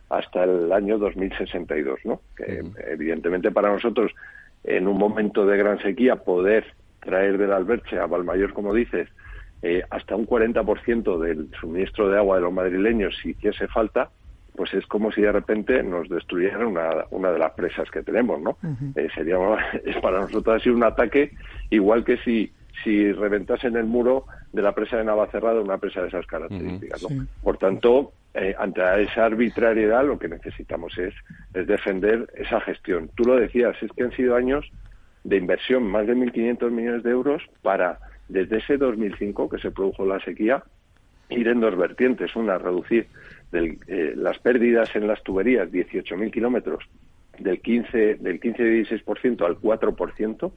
hasta 0.09 0.43
el 0.43 0.71
año 0.71 0.97
2062, 0.99 1.99
¿no? 2.05 2.21
Que 2.37 2.63
evidentemente 2.87 3.51
para 3.51 3.71
nosotros 3.71 4.11
en 4.63 4.87
un 4.87 4.97
momento 4.97 5.45
de 5.45 5.57
gran 5.57 5.81
sequía 5.81 6.17
poder 6.17 6.65
traer 7.03 7.37
del 7.37 7.51
alberche 7.51 7.99
a 7.99 8.07
Valmayor, 8.07 8.53
como 8.53 8.73
dices, 8.73 9.09
eh, 9.61 9.81
hasta 9.89 10.15
un 10.15 10.27
40% 10.27 11.19
del 11.19 11.49
suministro 11.59 12.09
de 12.09 12.17
agua 12.17 12.37
de 12.37 12.41
los 12.41 12.53
madrileños 12.53 13.15
si 13.21 13.29
hiciese 13.29 13.67
falta, 13.67 14.09
pues 14.55 14.73
es 14.73 14.85
como 14.87 15.11
si 15.11 15.21
de 15.21 15.31
repente 15.31 15.81
nos 15.83 16.09
destruyeran 16.09 16.65
una, 16.65 17.05
una 17.11 17.31
de 17.31 17.39
las 17.39 17.53
presas 17.53 17.89
que 17.89 18.03
tenemos, 18.03 18.41
¿no? 18.41 18.57
Eh, 18.95 19.07
sería 19.15 19.37
es 19.85 19.97
para 19.97 20.19
nosotros 20.19 20.61
así 20.61 20.69
un 20.69 20.83
ataque 20.83 21.31
igual 21.69 22.03
que 22.03 22.17
si 22.17 22.51
si 22.83 23.11
reventasen 23.11 23.75
el 23.77 23.85
muro 23.85 24.25
de 24.51 24.61
la 24.61 24.73
presa 24.73 24.97
de 24.97 25.03
Navacerrada 25.03 25.61
una 25.61 25.77
presa 25.77 26.01
de 26.01 26.07
esas 26.07 26.25
características, 26.25 27.03
¿no? 27.03 27.25
Por 27.41 27.57
tanto, 27.57 28.13
eh, 28.33 28.55
ante 28.57 28.81
esa 29.03 29.25
arbitrariedad 29.25 30.05
lo 30.05 30.17
que 30.17 30.27
necesitamos 30.27 30.97
es, 30.97 31.13
es 31.53 31.67
defender 31.67 32.27
esa 32.35 32.59
gestión. 32.61 33.09
Tú 33.15 33.23
lo 33.25 33.35
decías, 33.35 33.75
es 33.81 33.91
que 33.91 34.03
han 34.03 34.11
sido 34.11 34.35
años 34.35 34.69
de 35.23 35.37
inversión, 35.37 35.83
más 35.83 36.07
de 36.07 36.15
1.500 36.15 36.71
millones 36.71 37.03
de 37.03 37.11
euros 37.11 37.43
para, 37.61 37.99
desde 38.27 38.57
ese 38.57 38.77
2005 38.77 39.49
que 39.49 39.59
se 39.59 39.71
produjo 39.71 40.05
la 40.05 40.19
sequía, 40.19 40.63
ir 41.29 41.47
en 41.47 41.59
dos 41.59 41.77
vertientes. 41.77 42.35
Una, 42.35 42.57
reducir 42.57 43.07
eh, 43.53 44.13
las 44.15 44.39
pérdidas 44.39 44.95
en 44.95 45.07
las 45.07 45.21
tuberías, 45.23 45.69
18.000 45.69 46.31
kilómetros, 46.31 46.83
del 47.39 47.61
15, 47.61 48.15
del 48.15 48.39
15-16% 48.39 49.45
al 49.45 49.59
4%, 49.59 50.51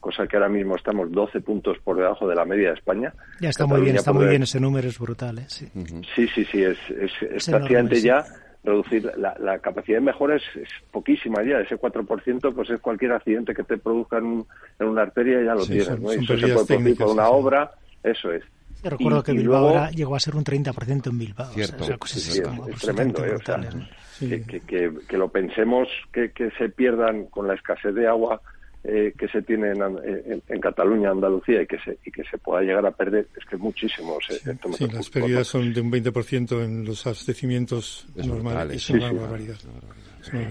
cosa 0.00 0.26
que 0.26 0.36
ahora 0.36 0.48
mismo 0.48 0.76
estamos 0.76 1.10
12 1.10 1.40
puntos 1.40 1.78
por 1.82 1.96
debajo 1.96 2.28
de 2.28 2.34
la 2.34 2.44
media 2.44 2.68
de 2.68 2.74
España. 2.74 3.12
Ya 3.40 3.50
está 3.50 3.66
muy 3.66 3.80
bien, 3.80 3.96
está 3.96 4.12
muy 4.12 4.26
bien 4.26 4.42
ese 4.42 4.60
número, 4.60 4.88
es 4.88 4.98
brutal. 4.98 5.38
¿eh? 5.38 5.44
Sí. 5.48 5.68
sí, 6.14 6.28
sí, 6.34 6.44
sí, 6.44 6.62
es, 6.62 6.78
es, 6.90 7.46
prácticamente 7.48 8.00
ya 8.00 8.24
reducir 8.66 9.10
la, 9.16 9.58
capacidad 9.60 9.98
de 9.98 10.04
mejora 10.04 10.36
es, 10.36 10.42
poquísima 10.90 11.42
ya, 11.42 11.60
ese 11.60 11.76
4% 11.76 12.54
pues 12.54 12.70
es 12.70 12.80
cualquier 12.80 13.12
accidente 13.12 13.54
que 13.54 13.62
te 13.62 13.78
produzca 13.78 14.18
en, 14.18 14.44
una 14.80 15.02
arteria 15.02 15.42
ya 15.42 15.54
lo 15.54 15.64
tienes, 15.64 16.00
¿no? 16.00 16.10
eso 16.10 16.36
se 16.36 16.48
puede 16.48 16.66
producir 16.66 16.96
por 16.98 17.08
una 17.08 17.28
obra, 17.28 17.70
eso 18.02 18.32
es. 18.32 18.42
recuerdo 18.82 19.22
que 19.22 19.32
Bilbao 19.32 19.88
llegó 19.90 20.16
a 20.16 20.20
ser 20.20 20.34
un 20.34 20.44
30% 20.44 21.10
en 21.10 21.18
Bilbao. 21.18 21.50
Cierto, 21.52 21.84
es, 21.84 22.80
tremendo, 22.80 23.24
¿eh? 23.24 24.44
que, 24.66 25.16
lo 25.16 25.28
pensemos, 25.28 25.88
que, 26.12 26.32
que 26.32 26.50
se 26.52 26.68
pierdan 26.68 27.26
con 27.26 27.46
la 27.46 27.54
escasez 27.54 27.94
de 27.94 28.08
agua 28.08 28.40
eh, 28.84 29.12
que 29.18 29.28
se 29.28 29.42
tiene 29.42 29.72
en, 29.72 30.60
Cataluña, 30.60 31.10
Andalucía 31.10 31.62
y 31.62 31.66
que 31.66 31.78
se 31.78 31.98
y 32.04 32.10
que 32.10 32.22
se 32.24 32.38
pueda 32.38 32.62
llegar 32.62 32.86
a 32.86 32.92
perder 32.92 33.26
es 33.36 33.44
que 33.44 33.56
muchísimos. 33.56 34.24
Sí, 34.28 34.36
sí 34.74 34.86
las 34.88 35.10
pérdidas 35.10 35.46
son 35.48 35.72
de 35.72 35.80
un 35.80 35.90
20% 35.90 36.64
en 36.64 36.84
los 36.84 37.06
abastecimientos 37.06 38.06
normales. 38.14 38.76
Es 38.76 38.90
una 38.90 39.12
barbaridad. 39.12 39.56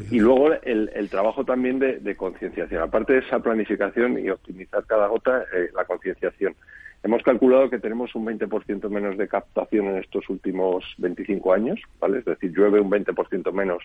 Y 0.09 0.19
luego 0.19 0.53
el, 0.53 0.89
el 0.93 1.09
trabajo 1.09 1.43
también 1.43 1.79
de, 1.79 1.99
de 1.99 2.15
concienciación. 2.15 2.81
Aparte 2.81 3.13
de 3.13 3.19
esa 3.19 3.39
planificación 3.39 4.17
y 4.19 4.29
optimizar 4.29 4.85
cada 4.85 5.07
gota, 5.07 5.43
eh, 5.53 5.69
la 5.75 5.85
concienciación. 5.85 6.55
Hemos 7.03 7.21
calculado 7.21 7.69
que 7.69 7.77
tenemos 7.77 8.15
un 8.15 8.25
20% 8.25 8.89
menos 8.89 9.15
de 9.17 9.27
captación 9.27 9.85
en 9.87 9.97
estos 9.97 10.27
últimos 10.27 10.83
25 10.97 11.53
años, 11.53 11.79
¿vale? 11.99 12.19
Es 12.19 12.25
decir, 12.25 12.51
llueve 12.51 12.79
un 12.79 12.89
20% 12.89 13.51
menos 13.53 13.83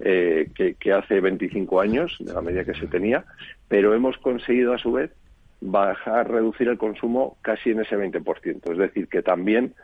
eh, 0.00 0.50
que, 0.54 0.92
hace 0.92 1.20
25 1.20 1.80
años, 1.80 2.16
de 2.20 2.32
la 2.32 2.42
medida 2.42 2.64
que 2.64 2.74
se 2.74 2.86
tenía, 2.86 3.24
pero 3.68 3.94
hemos 3.94 4.18
conseguido 4.18 4.74
a 4.74 4.78
su 4.78 4.92
vez 4.92 5.10
bajar, 5.60 6.30
reducir 6.30 6.68
el 6.68 6.76
consumo 6.76 7.38
casi 7.42 7.70
en 7.70 7.80
ese 7.80 7.96
20%. 7.96 8.72
Es 8.72 8.78
decir, 8.78 9.08
que 9.08 9.22
también 9.22 9.74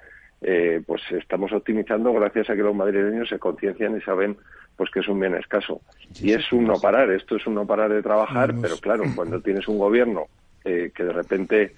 eh, 0.42 0.83
pues 0.87 1.00
estamos 1.12 1.52
optimizando 1.52 2.12
gracias 2.12 2.50
a 2.50 2.57
que 2.57 2.62
los 2.62 2.75
madrileños 2.75 3.28
se 3.28 3.38
conciencian 3.38 3.97
y 3.97 4.00
saben 4.02 4.37
pues 4.76 4.90
que 4.90 5.00
es 5.00 5.09
un 5.09 5.21
bien 5.21 5.35
escaso. 5.35 5.81
Y 6.21 6.33
es 6.33 6.52
un 6.52 6.64
no 6.64 6.75
parar, 6.75 7.11
esto 7.11 7.37
es 7.37 7.47
un 7.47 7.54
no 7.54 7.66
parar 7.66 7.92
de 7.92 8.02
trabajar, 8.02 8.54
pero 8.61 8.76
claro, 8.78 9.04
cuando 9.14 9.40
tienes 9.40 9.69
un 9.69 9.78
gobierno 9.78 10.26
eh, 10.64 10.90
que 10.95 11.04
de 11.04 11.12
repente 11.12 11.75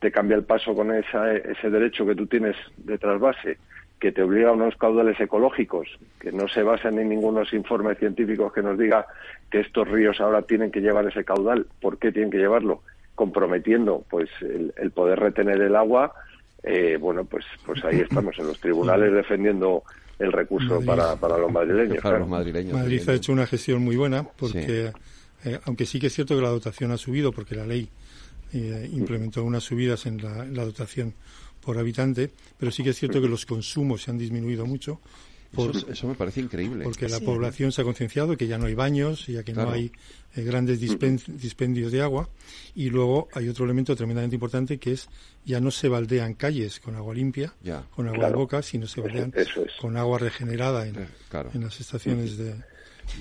te 0.00 0.10
cambia 0.10 0.36
el 0.36 0.44
paso 0.44 0.74
con 0.74 0.94
esa, 0.94 1.32
ese 1.32 1.70
derecho 1.70 2.06
que 2.06 2.14
tú 2.14 2.26
tienes 2.26 2.56
de 2.78 2.98
trasvase 2.98 3.58
que 4.00 4.12
te 4.12 4.22
obliga 4.22 4.48
a 4.48 4.52
unos 4.52 4.74
caudales 4.76 5.20
ecológicos, 5.20 5.86
que 6.18 6.32
no 6.32 6.48
se 6.48 6.62
basan 6.62 6.98
en 6.98 7.10
ningunos 7.10 7.52
informes 7.52 7.98
científicos 7.98 8.52
que 8.52 8.62
nos 8.62 8.78
diga 8.78 9.06
que 9.50 9.60
estos 9.60 9.86
ríos 9.86 10.20
ahora 10.20 10.42
tienen 10.42 10.70
que 10.70 10.80
llevar 10.80 11.06
ese 11.06 11.22
caudal, 11.22 11.66
por 11.80 11.98
qué 11.98 12.10
tienen 12.10 12.30
que 12.30 12.38
llevarlo, 12.38 12.82
comprometiendo 13.14 14.02
pues 14.08 14.30
el, 14.40 14.90
poder 14.92 15.20
retener 15.20 15.60
el 15.60 15.76
agua, 15.76 16.14
eh, 16.62 16.96
bueno, 16.98 17.24
pues, 17.24 17.44
pues 17.66 17.84
ahí 17.84 18.00
estamos 18.00 18.38
en 18.38 18.46
los 18.46 18.58
tribunales 18.58 19.12
defendiendo 19.12 19.82
el 20.18 20.32
recurso 20.32 20.80
para, 20.80 21.16
para 21.16 21.36
los 21.36 21.52
madrileños. 21.52 22.02
Madrid 22.26 23.02
ha 23.06 23.12
hecho 23.12 23.32
una 23.32 23.46
gestión 23.46 23.82
muy 23.82 23.96
buena 23.96 24.22
porque, 24.24 24.92
eh, 25.44 25.60
aunque 25.64 25.84
sí 25.84 26.00
que 26.00 26.06
es 26.06 26.14
cierto 26.14 26.34
que 26.36 26.42
la 26.42 26.48
dotación 26.48 26.90
ha 26.92 26.96
subido, 26.96 27.32
porque 27.32 27.54
la 27.54 27.66
ley 27.66 27.88
eh, 28.54 28.88
implementó 28.92 29.44
unas 29.44 29.62
subidas 29.62 30.06
en 30.06 30.22
la 30.22 30.64
dotación 30.64 31.14
por 31.60 31.78
habitante, 31.78 32.30
pero 32.58 32.70
sí 32.70 32.82
que 32.82 32.90
es 32.90 32.98
cierto 32.98 33.20
que 33.20 33.28
los 33.28 33.46
consumos 33.46 34.02
se 34.02 34.10
han 34.10 34.18
disminuido 34.18 34.66
mucho. 34.66 35.00
eso, 35.88 36.08
me 36.08 36.14
parece 36.14 36.40
increíble. 36.40 36.84
Porque 36.84 37.08
la 37.08 37.20
población 37.20 37.72
se 37.72 37.82
ha 37.82 37.84
concienciado 37.84 38.36
que 38.36 38.46
ya 38.46 38.58
no 38.58 38.66
hay 38.66 38.74
baños, 38.74 39.26
ya 39.26 39.42
que 39.42 39.52
no 39.52 39.70
hay 39.70 39.92
eh, 40.36 40.42
grandes 40.42 40.80
dispendios 40.80 41.92
de 41.92 42.02
agua. 42.02 42.28
Y 42.74 42.90
luego 42.90 43.28
hay 43.34 43.48
otro 43.48 43.64
elemento 43.64 43.96
tremendamente 43.96 44.36
importante 44.36 44.78
que 44.78 44.92
es 44.92 45.08
ya 45.44 45.60
no 45.60 45.70
se 45.70 45.88
baldean 45.88 46.34
calles 46.34 46.80
con 46.80 46.94
agua 46.94 47.14
limpia, 47.14 47.52
con 47.94 48.08
agua 48.08 48.28
de 48.28 48.34
boca, 48.34 48.62
sino 48.62 48.86
se 48.86 49.00
baldean 49.00 49.32
con 49.80 49.96
agua 49.96 50.18
regenerada 50.18 50.86
en, 50.86 51.08
las 51.60 51.80
estaciones 51.80 52.36
de, 52.38 52.54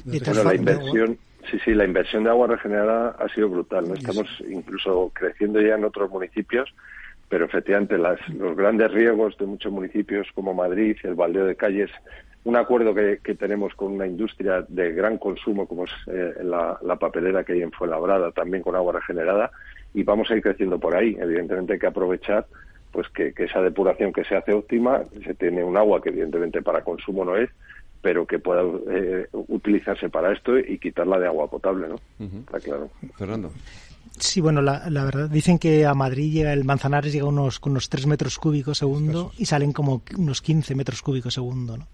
bueno, 0.06 0.44
la 0.44 0.56
inversión, 0.56 1.18
sí, 1.50 1.58
sí, 1.64 1.74
la 1.74 1.86
inversión 1.86 2.24
de 2.24 2.30
agua 2.30 2.48
regenerada 2.48 3.16
ha 3.20 3.28
sido 3.34 3.50
brutal. 3.50 3.88
¿no? 3.88 3.96
Estamos 3.96 4.28
incluso 4.50 5.12
creciendo 5.14 5.62
ya 5.62 5.76
en 5.76 5.86
otros 5.86 6.10
municipios 6.10 6.70
pero 7.30 7.46
efectivamente 7.46 7.98
las, 7.98 8.20
los 8.30 8.58
grandes 8.58 8.92
riesgos 8.92 9.38
de 9.38 9.46
muchos 9.46 9.72
municipios 9.72 10.28
como 10.34 10.54
Madrid, 10.54 10.98
el 11.04 11.16
baldeo 11.16 11.46
de 11.46 11.56
calles, 11.56 11.92
un 12.44 12.56
acuerdo 12.56 12.96
que, 12.96 13.36
tenemos 13.36 13.76
con 13.76 13.92
una 13.94 14.08
industria 14.08 14.66
de 14.68 14.94
gran 14.94 15.18
consumo 15.18 15.68
como 15.68 15.86
es 15.86 15.92
eh, 16.08 16.34
la, 16.42 16.96
papelera 17.00 17.44
que 17.44 17.54
hay 17.54 17.62
en 17.62 17.72
Fuenlabrada, 17.72 18.32
también 18.32 18.64
con 18.64 18.76
agua 18.76 18.94
regenerada, 18.94 19.52
y 19.94 20.04
vamos 20.04 20.32
a 20.32 20.36
ir 20.36 20.42
creciendo 20.42 20.80
por 20.80 20.96
ahí. 20.96 21.16
Evidentemente 21.20 21.74
hay 21.74 21.80
que 21.80 21.88
aprovechar 21.88 22.48
pues 22.92 23.08
que, 23.10 23.34
esa 23.38 23.62
depuración 23.62 24.12
que 24.12 24.24
se 24.24 24.36
hace 24.36 24.54
óptima, 24.54 25.04
se 25.24 25.36
tiene 25.36 25.64
un 25.64 25.78
agua 25.78 26.02
que 26.02 26.10
evidentemente 26.10 26.62
para 26.62 26.84
consumo 26.84 27.24
no 27.24 27.36
es, 27.38 27.50
pero 28.02 28.26
que 28.26 28.40
pueda 28.40 28.64
eh, 28.90 29.28
utilizarse 29.32 30.10
para 30.10 30.32
esto 30.32 30.58
y 30.58 30.80
quitarla 30.80 31.20
de 31.20 31.28
agua 31.28 31.50
potable, 31.50 31.90
¿no? 31.90 31.96
Está 32.40 32.60
claro. 32.60 32.90
Fernando. 33.18 33.52
Sí, 34.20 34.42
bueno, 34.42 34.62
la, 34.62 34.82
verdad, 34.90 35.30
dicen 35.30 35.60
que 35.60 35.86
a 35.86 35.94
Madrid 35.94 36.32
llega 36.32 36.54
el 36.54 36.64
Manzanares 36.64 37.14
llega 37.14 37.26
unos, 37.26 37.60
con 37.60 37.72
unos 37.72 37.90
3 37.90 38.08
metros 38.08 38.38
cúbicos 38.38 38.78
segundo 38.78 39.32
y 39.38 39.46
salen 39.46 39.72
como 39.72 40.02
unos 40.18 40.42
15 40.42 40.76
metros 40.76 41.02
cúbicos 41.02 41.34
segundo, 41.34 41.78
¿no? 41.78 41.88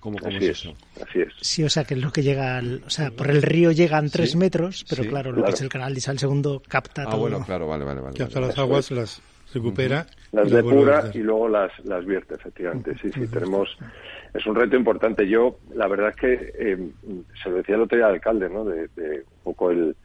¿Cómo, 0.00 0.18
es, 0.18 0.42
eso? 0.42 0.74
Así 1.02 1.20
es. 1.20 1.32
Sí, 1.40 1.64
o 1.64 1.70
sea, 1.70 1.84
que 1.84 1.94
es 1.94 2.00
lo 2.00 2.12
que 2.12 2.22
llega, 2.22 2.62
o 2.84 2.90
sea, 2.90 3.10
por 3.10 3.30
el 3.30 3.42
río 3.42 3.72
llegan 3.72 4.10
3 4.10 4.36
metros, 4.36 4.84
pero 4.88 5.04
claro, 5.04 5.32
lo 5.32 5.44
que 5.44 5.50
es 5.50 5.60
el 5.60 5.68
canal 5.68 5.94
de 5.94 6.00
Sal 6.00 6.18
segundo 6.18 6.62
capta 6.68 7.04
ah, 7.06 7.16
bueno, 7.16 7.42
claro, 7.44 7.66
vale, 7.66 7.84
vale. 7.84 8.00
vale 8.00 8.16
capta 8.16 8.40
las 8.40 8.58
aguas, 8.58 8.90
las 8.90 9.22
recupera. 9.52 10.06
Las 10.32 10.50
depura 10.50 11.10
y 11.14 11.18
luego 11.18 11.48
las, 11.48 11.72
las 11.84 12.04
vierte, 12.04 12.34
efectivamente. 12.34 12.96
Sí, 13.00 13.10
sí, 13.12 13.26
tenemos... 13.26 13.76
Es 14.34 14.46
un 14.46 14.54
reto 14.54 14.76
importante. 14.76 15.26
Yo, 15.26 15.58
la 15.74 15.88
verdad 15.88 16.10
es 16.10 16.16
que, 16.16 16.52
eh, 16.58 16.90
se 17.42 17.48
lo 17.48 17.56
decía 17.56 17.76
el 17.76 17.82
otro 17.82 17.96
día 17.96 18.06
al 18.06 18.14
alcalde, 18.14 18.50
¿no? 18.50 18.64
de 18.64 18.88
un 18.94 19.42
poco 19.42 19.70
el 19.70 19.96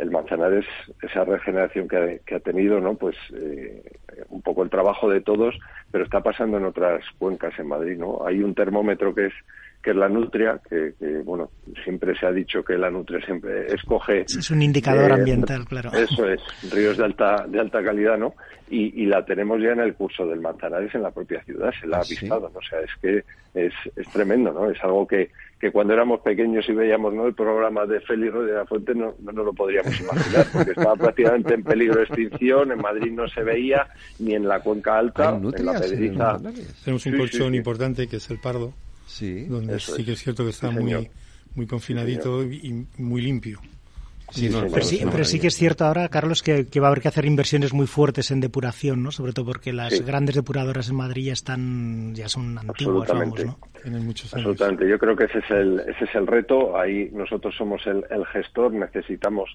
el 0.00 0.10
Manzanares, 0.10 0.64
esa 1.02 1.24
regeneración 1.24 1.86
que 1.86 2.34
ha, 2.34 2.40
tenido, 2.40 2.80
¿no? 2.80 2.94
Pues 2.94 3.16
eh, 3.34 3.82
un 4.30 4.40
poco 4.40 4.62
el 4.62 4.70
trabajo 4.70 5.10
de 5.10 5.20
todos, 5.20 5.58
pero 5.90 6.04
está 6.04 6.22
pasando 6.22 6.56
en 6.56 6.64
otras 6.64 7.04
cuencas 7.18 7.58
en 7.58 7.68
Madrid, 7.68 7.98
¿no? 7.98 8.26
Hay 8.26 8.42
un 8.42 8.54
termómetro 8.54 9.14
que 9.14 9.26
es 9.26 9.34
que 9.82 9.90
es 9.90 9.96
la 9.96 10.08
nutria, 10.08 10.60
que, 10.68 10.92
bueno, 11.24 11.50
siempre 11.84 12.14
se 12.18 12.26
ha 12.26 12.32
dicho 12.32 12.62
que 12.62 12.76
la 12.76 12.90
nutria 12.90 13.24
siempre 13.24 13.66
escoge... 13.72 14.22
Es 14.22 14.50
un 14.50 14.62
indicador 14.62 15.12
ambiental, 15.12 15.64
claro. 15.66 15.90
Eso 15.92 16.28
es, 16.28 16.40
ríos 16.70 16.98
de 16.98 17.04
alta 17.04 17.46
de 17.48 17.60
alta 17.60 17.82
calidad, 17.82 18.18
¿no? 18.18 18.34
Y, 18.72 19.06
la 19.06 19.24
tenemos 19.24 19.60
ya 19.60 19.72
en 19.72 19.80
el 19.80 19.94
curso 19.94 20.24
del 20.26 20.40
Manzanares 20.40 20.94
en 20.94 21.02
la 21.02 21.10
propia 21.10 21.42
ciudad, 21.42 21.72
se 21.80 21.88
la 21.88 21.96
ha 21.96 22.00
¿Ah, 22.00 22.04
avistado, 22.06 22.48
¿no? 22.52 22.58
O 22.58 22.62
sea, 22.62 22.78
es 22.80 22.90
que 23.02 23.24
es, 23.52 23.72
es 23.96 24.08
tremendo, 24.12 24.52
¿no? 24.52 24.70
Es 24.70 24.78
algo 24.84 25.08
que, 25.08 25.30
que 25.60 25.72
cuando 25.72 25.92
éramos 25.92 26.20
pequeños 26.20 26.66
y 26.68 26.72
veíamos 26.72 27.12
¿no? 27.12 27.26
el 27.26 27.34
programa 27.34 27.84
de 27.84 28.00
Félix 28.00 28.32
de 28.32 28.52
la 28.52 28.64
Fuente 28.66 28.94
no, 28.94 29.14
no 29.20 29.42
lo 29.42 29.52
podríamos 29.52 29.98
imaginar, 30.00 30.46
porque 30.52 30.70
estaba 30.70 30.94
prácticamente 30.94 31.54
en 31.54 31.64
peligro 31.64 31.96
de 31.96 32.04
extinción, 32.04 32.70
en 32.70 32.78
Madrid 32.78 33.12
no 33.12 33.28
se 33.28 33.42
veía, 33.42 33.88
ni 34.20 34.34
en 34.34 34.46
la 34.46 34.60
cuenca 34.60 34.98
alta, 34.98 35.30
en 35.36 35.66
la 35.66 35.80
Pedriza. 35.80 36.38
Tenemos 36.84 37.04
un 37.06 37.18
colchón 37.18 37.54
importante 37.54 38.06
que 38.06 38.16
es 38.16 38.30
el 38.30 38.38
Pardo, 38.38 38.72
sí, 39.10 39.44
donde 39.44 39.80
sí 39.80 40.04
que 40.04 40.12
es 40.12 40.22
cierto 40.22 40.44
que 40.44 40.50
está 40.50 40.70
muy, 40.70 41.10
muy 41.54 41.66
confinadito 41.66 42.42
y 42.44 42.86
muy 42.96 43.20
limpio. 43.22 43.60
Sí, 44.30 44.48
pero, 45.10 45.24
sí, 45.24 45.40
que 45.40 45.48
es 45.48 45.56
cierto 45.56 45.84
ahora, 45.84 46.08
Carlos, 46.08 46.42
que, 46.42 46.64
va 46.80 46.86
a 46.86 46.90
haber 46.90 47.02
que 47.02 47.08
hacer 47.08 47.24
inversiones 47.24 47.72
muy 47.72 47.86
fuertes 47.86 48.30
en 48.30 48.40
depuración, 48.40 49.02
¿no? 49.02 49.10
Sobre 49.10 49.32
todo 49.32 49.46
porque 49.46 49.72
las 49.72 50.00
grandes 50.06 50.36
depuradoras 50.36 50.88
en 50.88 50.96
Madrid 50.96 51.26
ya 51.26 51.32
están, 51.32 52.14
ya 52.14 52.28
son 52.28 52.56
antiguas, 52.56 53.08
vamos, 53.08 53.44
¿no? 53.44 53.58
Tienen 53.82 54.06
muchos 54.06 54.32
años. 54.34 54.46
Absolutamente. 54.46 54.88
Yo 54.88 54.98
creo 54.98 55.16
que 55.16 55.24
ese 55.24 55.38
es 55.38 55.50
el, 55.50 55.80
ese 55.80 56.04
es 56.04 56.14
el 56.14 56.26
reto. 56.26 56.78
Ahí 56.78 57.10
nosotros 57.12 57.54
somos 57.56 57.84
el, 57.86 58.04
el 58.10 58.24
gestor, 58.26 58.72
necesitamos 58.72 59.50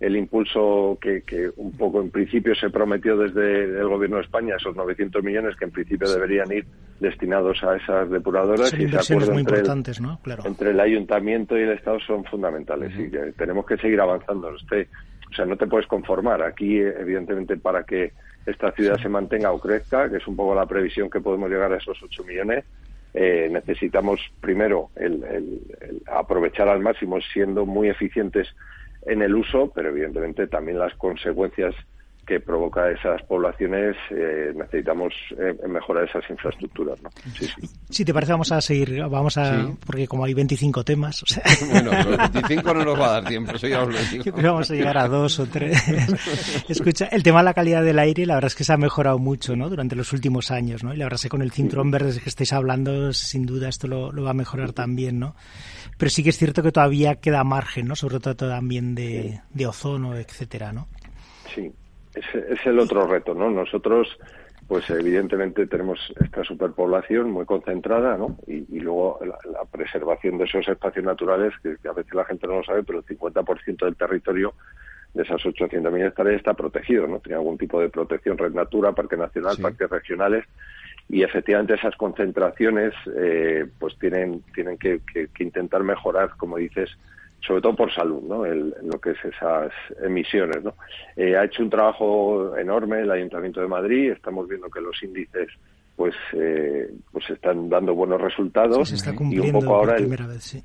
el 0.00 0.16
impulso 0.16 0.96
que, 1.00 1.22
que, 1.22 1.50
un 1.56 1.72
poco 1.72 2.00
en 2.00 2.10
principio 2.10 2.54
se 2.54 2.70
prometió 2.70 3.16
desde 3.16 3.64
el 3.64 3.88
gobierno 3.88 4.16
de 4.16 4.22
España, 4.22 4.54
esos 4.56 4.76
900 4.76 5.24
millones 5.24 5.56
que 5.56 5.64
en 5.64 5.72
principio 5.72 6.08
deberían 6.08 6.52
ir 6.52 6.66
destinados 7.00 7.62
a 7.64 7.76
esas 7.76 8.10
depuradoras. 8.10 8.72
y 8.78 8.84
ese 8.84 9.12
acuerdo 9.12 9.32
muy 9.32 9.40
entre, 9.40 9.58
importantes, 9.58 10.00
¿no? 10.00 10.20
Claro. 10.22 10.44
entre 10.46 10.70
el 10.70 10.80
ayuntamiento 10.80 11.58
y 11.58 11.62
el 11.62 11.72
Estado 11.72 11.98
son 12.00 12.24
fundamentales. 12.24 12.92
y 12.98 13.10
tenemos 13.36 13.66
que 13.66 13.76
seguir 13.76 14.00
avanzando. 14.00 14.54
Este, 14.54 14.88
o 15.30 15.34
sea, 15.34 15.44
no 15.44 15.56
te 15.56 15.66
puedes 15.66 15.86
conformar. 15.86 16.42
Aquí, 16.42 16.78
evidentemente, 16.78 17.56
para 17.56 17.84
que 17.84 18.12
esta 18.46 18.72
ciudad 18.72 18.98
se 18.98 19.08
mantenga 19.08 19.52
o 19.52 19.58
crezca, 19.58 20.08
que 20.08 20.16
es 20.16 20.26
un 20.26 20.36
poco 20.36 20.54
la 20.54 20.66
previsión 20.66 21.10
que 21.10 21.20
podemos 21.20 21.50
llegar 21.50 21.72
a 21.72 21.76
esos 21.76 22.02
8 22.02 22.24
millones, 22.24 22.64
eh, 23.14 23.48
necesitamos 23.50 24.20
primero 24.40 24.90
el, 24.96 25.60
aprovechar 26.06 26.68
al 26.68 26.80
máximo 26.80 27.20
siendo 27.20 27.66
muy 27.66 27.88
eficientes 27.88 28.48
en 29.02 29.22
el 29.22 29.34
uso, 29.34 29.72
pero 29.74 29.90
evidentemente 29.90 30.46
también 30.46 30.78
las 30.78 30.94
consecuencias 30.94 31.74
que 32.28 32.40
provoca 32.40 32.90
esas 32.90 33.22
poblaciones, 33.22 33.96
eh, 34.10 34.52
necesitamos 34.54 35.14
eh, 35.38 35.56
mejorar 35.66 36.04
esas 36.04 36.28
infraestructuras. 36.28 37.02
¿no? 37.02 37.08
Si 37.88 38.04
te 38.04 38.12
parece, 38.12 38.32
vamos 38.32 38.52
a 38.52 38.60
seguir, 38.60 39.00
vamos 39.08 39.38
a, 39.38 39.66
porque 39.86 40.06
como 40.06 40.26
hay 40.26 40.34
25 40.34 40.84
temas. 40.84 41.24
Bueno, 41.70 41.90
los 41.90 42.18
25 42.32 42.74
no 42.74 42.84
nos 42.84 43.00
va 43.00 43.06
a 43.06 43.12
dar 43.12 43.24
tiempo, 43.24 43.52
eso 43.52 43.66
ya 43.66 43.82
os 43.82 43.88
lo 43.88 43.98
digo. 44.10 44.24
vamos 44.42 44.70
a 44.70 44.74
llegar 44.74 44.98
a 44.98 45.08
dos 45.08 45.40
o 45.40 45.46
tres. 45.46 45.82
Escucha, 46.68 47.06
el 47.06 47.22
tema 47.22 47.38
de 47.38 47.44
la 47.44 47.54
calidad 47.54 47.82
del 47.82 47.98
aire, 47.98 48.26
la 48.26 48.34
verdad 48.34 48.48
es 48.48 48.54
que 48.54 48.64
se 48.64 48.74
ha 48.74 48.76
mejorado 48.76 49.18
mucho 49.18 49.56
¿no? 49.56 49.70
durante 49.70 49.96
los 49.96 50.12
últimos 50.12 50.50
años, 50.50 50.84
¿no? 50.84 50.92
y 50.92 50.98
la 50.98 51.06
verdad 51.06 51.16
es 51.16 51.22
que 51.22 51.28
con 51.30 51.40
el 51.40 51.50
cinturón 51.50 51.90
verde 51.90 52.20
que 52.20 52.28
estáis 52.28 52.52
hablando, 52.52 53.14
sin 53.14 53.46
duda 53.46 53.70
esto 53.70 53.88
lo, 53.88 54.12
lo 54.12 54.22
va 54.22 54.30
a 54.30 54.34
mejorar 54.34 54.72
también, 54.72 55.18
¿no? 55.18 55.34
Pero 55.96 56.10
sí 56.10 56.22
que 56.22 56.30
es 56.30 56.36
cierto 56.36 56.62
que 56.62 56.72
todavía 56.72 57.16
queda 57.16 57.42
margen, 57.42 57.88
¿no? 57.88 57.96
Sobre 57.96 58.20
todo 58.20 58.34
también 58.34 58.94
de, 58.94 59.40
de 59.50 59.66
ozono, 59.66 60.14
etcétera, 60.14 60.72
¿no? 60.72 60.88
Sí, 61.54 61.72
es, 62.18 62.66
el 62.66 62.78
otro 62.78 63.06
reto, 63.06 63.34
¿no? 63.34 63.50
Nosotros, 63.50 64.18
pues 64.66 64.88
evidentemente 64.90 65.66
tenemos 65.66 66.12
esta 66.22 66.44
superpoblación 66.44 67.30
muy 67.30 67.44
concentrada, 67.44 68.16
¿no? 68.16 68.36
Y, 68.46 68.80
luego 68.80 69.18
la, 69.22 69.64
preservación 69.64 70.38
de 70.38 70.44
esos 70.44 70.66
espacios 70.68 71.04
naturales, 71.04 71.52
que, 71.62 71.76
a 71.88 71.92
veces 71.92 72.14
la 72.14 72.24
gente 72.24 72.46
no 72.46 72.56
lo 72.56 72.64
sabe, 72.64 72.82
pero 72.82 73.00
el 73.00 73.04
50% 73.04 73.84
del 73.84 73.96
territorio 73.96 74.54
de 75.14 75.22
esas 75.22 75.40
800.000 75.40 76.08
hectáreas 76.08 76.36
está 76.36 76.54
protegido, 76.54 77.06
¿no? 77.06 77.20
Tiene 77.20 77.36
algún 77.36 77.58
tipo 77.58 77.80
de 77.80 77.88
protección, 77.88 78.36
Red 78.36 78.52
Natura, 78.52 78.92
Parque 78.92 79.16
Nacional, 79.16 79.56
parques 79.60 79.88
regionales, 79.88 80.44
y 81.08 81.22
efectivamente 81.22 81.74
esas 81.74 81.96
concentraciones, 81.96 82.92
eh, 83.16 83.66
pues 83.78 83.98
tienen, 83.98 84.42
tienen 84.54 84.76
que 84.76 85.00
intentar 85.38 85.82
mejorar, 85.82 86.36
como 86.36 86.58
dices, 86.58 86.90
sobre 87.40 87.62
todo 87.62 87.76
por 87.76 87.92
salud, 87.94 88.22
¿no? 88.22 88.44
El, 88.44 88.74
lo 88.82 89.00
que 89.00 89.10
es 89.10 89.24
esas 89.24 89.72
emisiones, 90.02 90.62
¿no? 90.62 90.74
Eh, 91.16 91.36
ha 91.36 91.44
hecho 91.44 91.62
un 91.62 91.70
trabajo 91.70 92.56
enorme 92.56 93.00
el 93.00 93.10
Ayuntamiento 93.10 93.60
de 93.60 93.68
Madrid. 93.68 94.12
Estamos 94.12 94.48
viendo 94.48 94.68
que 94.68 94.80
los 94.80 95.00
índices, 95.02 95.48
pues, 95.96 96.14
eh, 96.32 96.90
pues 97.12 97.30
están 97.30 97.68
dando 97.68 97.94
buenos 97.94 98.20
resultados. 98.20 98.92
y 99.30 99.38
un 99.38 99.52
poco 99.52 99.76
ahora 99.76 99.96
primera 99.96 100.26
vez, 100.26 100.42
sí. 100.42 100.62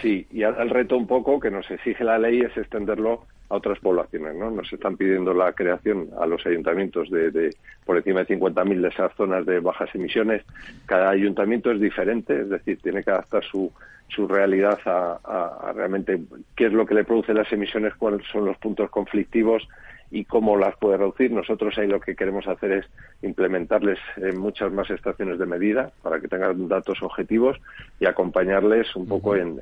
Sí, 0.00 0.26
y 0.32 0.42
ahora 0.42 0.62
el 0.62 0.70
reto 0.70 0.96
un 0.96 1.06
poco 1.06 1.38
que 1.38 1.50
nos 1.50 1.70
exige 1.70 2.02
la 2.04 2.18
ley 2.18 2.40
es 2.40 2.56
extenderlo 2.56 3.26
a 3.54 3.58
otras 3.58 3.78
poblaciones, 3.78 4.34
¿no? 4.34 4.50
Nos 4.50 4.72
están 4.72 4.96
pidiendo 4.96 5.32
la 5.32 5.52
creación 5.52 6.10
a 6.20 6.26
los 6.26 6.44
ayuntamientos 6.46 7.10
de, 7.10 7.30
de 7.30 7.56
por 7.84 7.96
encima 7.96 8.24
de 8.24 8.38
50.000 8.38 8.80
de 8.80 8.88
esas 8.88 9.14
zonas 9.14 9.46
de 9.46 9.60
bajas 9.60 9.94
emisiones. 9.94 10.42
Cada 10.86 11.10
ayuntamiento 11.10 11.70
es 11.70 11.80
diferente, 11.80 12.40
es 12.40 12.48
decir, 12.48 12.78
tiene 12.82 13.02
que 13.02 13.10
adaptar 13.10 13.44
su 13.44 13.72
su 14.08 14.28
realidad 14.28 14.78
a, 14.84 15.72
realmente 15.74 16.20
qué 16.56 16.66
es 16.66 16.72
lo 16.72 16.86
que 16.86 16.94
le 16.94 17.04
produce 17.04 17.34
las 17.34 17.50
emisiones, 17.52 17.94
cuáles 17.94 18.26
son 18.30 18.44
los 18.44 18.56
puntos 18.58 18.90
conflictivos 18.90 19.66
y 20.10 20.24
cómo 20.24 20.56
las 20.56 20.76
puede 20.76 20.96
reducir. 20.96 21.32
Nosotros 21.32 21.76
ahí 21.78 21.88
lo 21.88 22.00
que 22.00 22.14
queremos 22.14 22.46
hacer 22.46 22.72
es 22.72 22.86
implementarles 23.22 23.98
en 24.16 24.38
muchas 24.38 24.70
más 24.72 24.88
estaciones 24.90 25.38
de 25.38 25.46
medida 25.46 25.90
para 26.02 26.20
que 26.20 26.28
tengan 26.28 26.68
datos 26.68 27.02
objetivos 27.02 27.58
y 27.98 28.06
acompañarles 28.06 28.94
un 28.94 29.08
poco 29.08 29.34
en, 29.34 29.60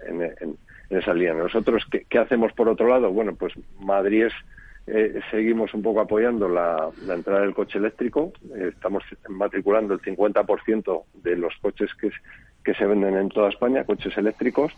esa 0.98 1.14
línea. 1.14 1.34
Nosotros, 1.34 1.84
¿qué, 1.90 2.18
hacemos 2.18 2.52
por 2.52 2.68
otro 2.68 2.88
lado? 2.88 3.10
Bueno, 3.10 3.34
pues 3.34 3.52
Madrid 3.80 4.28
eh, 4.86 5.20
seguimos 5.30 5.72
un 5.74 5.82
poco 5.82 6.00
apoyando 6.00 6.48
la, 6.48 6.90
entrada 7.08 7.40
del 7.40 7.54
coche 7.54 7.78
eléctrico. 7.78 8.32
estamos 8.54 9.02
matriculando 9.28 9.94
el 9.94 10.00
50% 10.00 11.02
de 11.22 11.36
los 11.36 11.54
coches 11.60 11.90
que, 11.94 12.74
se 12.74 12.86
venden 12.86 13.16
en 13.16 13.28
toda 13.28 13.48
España, 13.48 13.84
coches 13.84 14.16
eléctricos, 14.16 14.72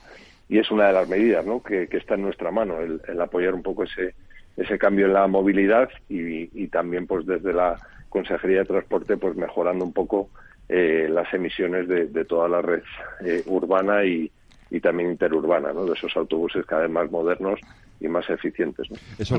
y 0.48 0.58
es 0.58 0.70
una 0.70 0.86
de 0.88 0.92
las 0.92 1.08
medidas 1.08 1.44
¿no? 1.44 1.62
que, 1.62 1.88
está 1.90 2.14
en 2.14 2.22
nuestra 2.22 2.50
mano, 2.50 2.78
el, 2.80 3.20
apoyar 3.20 3.54
un 3.54 3.62
poco 3.62 3.84
ese, 3.84 4.14
ese 4.56 4.78
cambio 4.78 5.06
en 5.06 5.14
la 5.14 5.26
movilidad 5.26 5.90
y, 6.08 6.68
también 6.68 7.06
pues 7.06 7.26
desde 7.26 7.52
la 7.52 7.76
Consejería 8.08 8.60
de 8.60 8.66
Transporte 8.66 9.16
pues 9.16 9.36
mejorando 9.36 9.84
un 9.84 9.92
poco 9.92 10.28
eh, 10.68 11.08
las 11.10 11.32
emisiones 11.34 11.88
de, 11.88 12.24
toda 12.24 12.48
la 12.48 12.62
red 12.62 12.82
eh, 13.24 13.42
urbana 13.46 14.04
y, 14.04 14.30
y 14.70 14.80
también 14.80 15.10
interurbana, 15.10 15.72
¿no? 15.72 15.84
de 15.84 15.92
esos 15.92 16.16
autobuses 16.16 16.64
cada 16.66 16.82
vez 16.82 16.90
más 16.90 17.10
modernos 17.10 17.60
y 18.00 18.08
más 18.08 18.28
eficientes. 18.28 18.90
¿no? 18.90 18.96
Eso 19.18 19.36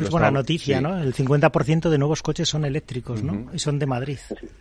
es 0.00 0.10
buena 0.10 0.30
noticia, 0.30 0.80
¿no? 0.80 0.98
El 0.98 1.14
50% 1.14 1.88
de 1.88 1.98
nuevos 1.98 2.22
coches 2.22 2.48
son 2.48 2.64
eléctricos, 2.64 3.22
¿no? 3.22 3.50
Y 3.52 3.58
son 3.58 3.78
de 3.78 3.86
Madrid. 3.86 4.18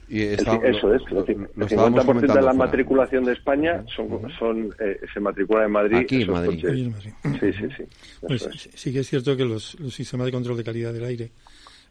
Y 0.08 0.22
eso 0.22 0.62
es. 0.64 0.84
el 0.84 1.68
50% 1.68 2.34
de 2.34 2.42
la 2.42 2.54
matriculación 2.54 3.26
de 3.26 3.34
España 3.34 3.84
son, 3.96 4.30
son 4.38 4.76
eh, 4.80 5.00
se 5.14 5.20
matricula 5.20 5.66
en 5.66 5.72
Madrid. 5.72 5.98
Aquí 5.98 6.22
en 6.22 6.32
Madrid. 6.32 6.66
Sí, 7.40 7.54
sí, 7.54 7.68
sí. 7.78 7.84
Pues 8.22 8.50
sí 8.76 8.94
que 8.94 9.00
es 9.00 9.10
cierto 9.10 9.36
que 9.36 9.46
los, 9.46 9.80
los 9.80 9.94
sistemas 9.94 10.26
de 10.26 10.32
control 10.32 10.58
de 10.58 10.64
calidad 10.64 10.94
del 10.94 11.06
aire 11.06 11.32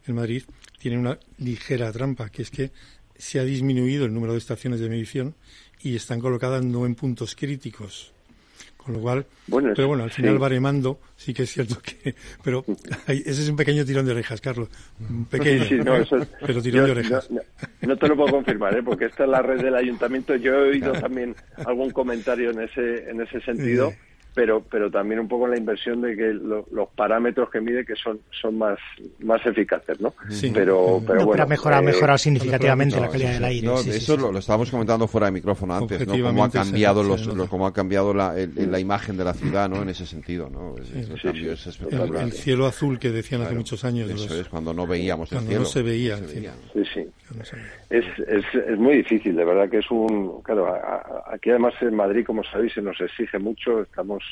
en 0.05 0.15
Madrid 0.15 0.43
tienen 0.79 1.01
una 1.01 1.17
ligera 1.37 1.91
trampa, 1.91 2.29
que 2.29 2.43
es 2.43 2.51
que 2.51 2.71
se 3.15 3.39
ha 3.39 3.43
disminuido 3.43 4.05
el 4.05 4.13
número 4.13 4.33
de 4.33 4.39
estaciones 4.39 4.79
de 4.79 4.89
medición 4.89 5.35
y 5.81 5.95
están 5.95 6.19
colocadas 6.19 6.63
no 6.63 6.85
en 6.85 6.95
puntos 6.95 7.35
críticos 7.35 8.13
con 8.87 8.95
lo 8.95 9.01
cual, 9.01 9.25
pero 9.75 9.89
bueno, 9.89 10.05
al 10.05 10.11
final 10.11 10.39
baremando, 10.39 10.97
sí 11.17 11.33
que 11.33 11.43
es 11.43 11.51
cierto 11.51 11.75
que, 11.81 12.15
pero 12.43 12.63
ese 13.05 13.29
es 13.29 13.49
un 13.49 13.57
pequeño 13.57 13.83
tirón 13.83 14.05
de 14.05 14.13
orejas, 14.13 14.39
Carlos, 14.39 14.69
un 15.09 15.25
pequeño, 15.25 15.65
pero 16.39 16.61
tirón 16.61 16.85
de 16.85 16.91
orejas. 16.91 17.29
No, 17.81 17.97
te 17.97 18.07
lo 18.07 18.15
puedo 18.15 18.31
confirmar, 18.31 18.77
¿eh? 18.77 18.83
porque 18.83 19.05
esta 19.05 19.25
es 19.25 19.29
la 19.29 19.41
red 19.41 19.61
del 19.61 19.75
ayuntamiento. 19.75 20.35
Yo 20.35 20.53
he 20.53 20.69
oído 20.69 20.93
también 20.93 21.35
algún 21.65 21.91
comentario 21.91 22.51
en 22.51 22.61
ese 22.61 23.09
en 23.09 23.19
ese 23.19 23.41
sentido 23.41 23.91
pero 24.37 24.63
pero 24.69 24.91
también 24.91 25.19
un 25.19 25.27
poco 25.27 25.47
la 25.47 25.57
inversión 25.57 25.99
de 25.99 26.15
que 26.15 26.31
los 26.31 26.89
parámetros 26.95 27.49
que 27.49 27.59
mide 27.59 27.83
que 27.83 27.95
son 27.95 28.19
son 28.39 28.55
más 28.55 28.77
más 29.17 29.43
eficaces 29.47 29.99
no 29.99 30.13
sí. 30.29 30.51
pero 30.53 31.01
pero 31.05 31.25
bueno 31.25 31.41
ha 31.41 31.47
mejorado, 31.47 31.89
eh, 31.89 32.17
significativamente 32.19 32.99
la 32.99 33.09
calidad 33.09 33.33
del 33.33 33.45
aire 33.45 33.65
no, 33.65 33.79
eso 33.79 34.15
lo, 34.15 34.37
estábamos 34.37 34.69
comentando 34.69 35.07
fuera 35.07 35.25
de 35.25 35.31
micrófono 35.31 35.73
antes 35.73 36.05
no 36.05 36.13
cómo 36.21 36.43
ha 36.43 36.51
cambiado 36.51 37.01
los, 37.01 37.27
cómo 37.49 37.65
ha 37.65 37.73
cambiado 37.73 38.13
la, 38.13 38.35
la 38.35 38.79
imagen 38.79 39.17
de 39.17 39.23
la 39.23 39.33
ciudad 39.33 39.67
no 39.67 39.81
en 39.81 39.89
ese 39.89 40.05
sentido 40.05 40.51
no 40.51 40.75
el, 40.77 41.19
cambio 41.19 41.53
es 41.53 41.65
espectacular. 41.65 42.23
El, 42.23 42.31
cielo 42.31 42.67
azul 42.67 42.99
que 42.99 43.09
decían 43.09 43.41
hace 43.41 43.55
muchos 43.55 43.83
años 43.85 44.07
eso 44.11 44.39
es 44.39 44.47
cuando 44.49 44.71
no 44.71 44.85
veíamos 44.85 45.31
el 45.31 45.39
cielo 45.39 45.61
no 45.61 45.65
se 45.65 45.81
veía, 45.81 46.17
sí 46.17 46.45
sí. 46.93 47.07
Es, 47.89 48.05
es, 48.19 48.45
es 48.53 48.77
muy 48.77 48.97
difícil 48.97 49.35
de 49.35 49.43
verdad 49.43 49.67
que 49.67 49.79
es 49.79 49.89
un 49.89 50.43
claro 50.43 50.67
aquí 51.25 51.49
además 51.49 51.73
en 51.81 51.95
Madrid 51.95 52.23
como 52.23 52.43
sabéis 52.43 52.73
se 52.73 52.83
nos 52.83 53.01
exige 53.01 53.39
mucho 53.39 53.81
estamos 53.81 54.23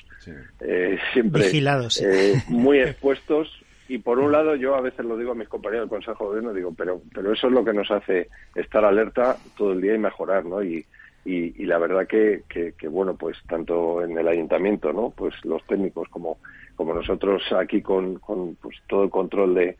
eh, 0.61 0.97
siempre 1.13 1.49
eh, 1.49 2.43
muy 2.47 2.79
expuestos. 2.81 3.51
Y 3.87 3.99
por 3.99 4.17
un 4.17 4.31
lado, 4.31 4.55
yo 4.55 4.75
a 4.75 4.81
veces 4.81 5.05
lo 5.05 5.15
digo 5.15 5.33
a 5.33 5.35
mis 5.35 5.47
compañeros 5.47 5.83
del 5.83 5.89
Consejo 5.89 6.23
de 6.23 6.29
Gobierno, 6.29 6.53
digo, 6.53 6.73
pero, 6.75 7.01
pero 7.13 7.31
eso 7.31 7.47
es 7.47 7.53
lo 7.53 7.63
que 7.63 7.73
nos 7.73 7.91
hace 7.91 8.29
estar 8.55 8.83
alerta 8.83 9.37
todo 9.55 9.73
el 9.73 9.81
día 9.81 9.93
y 9.93 9.99
mejorar, 9.99 10.43
¿no? 10.43 10.63
Y, 10.63 10.83
y, 11.23 11.65
la 11.65 11.77
verdad 11.77 12.07
que, 12.07 12.43
que, 12.47 12.87
bueno, 12.87 13.15
pues 13.15 13.37
tanto 13.47 14.03
en 14.03 14.17
el 14.17 14.27
ayuntamiento, 14.27 14.93
¿no? 14.93 15.11
Pues 15.11 15.33
los 15.43 15.65
técnicos 15.65 16.07
como, 16.09 16.37
como 16.75 16.93
nosotros 16.93 17.43
aquí 17.53 17.81
con, 17.81 18.19
con 18.19 18.55
pues, 18.55 18.77
todo 18.87 19.03
el 19.03 19.09
control 19.09 19.55
de, 19.55 19.77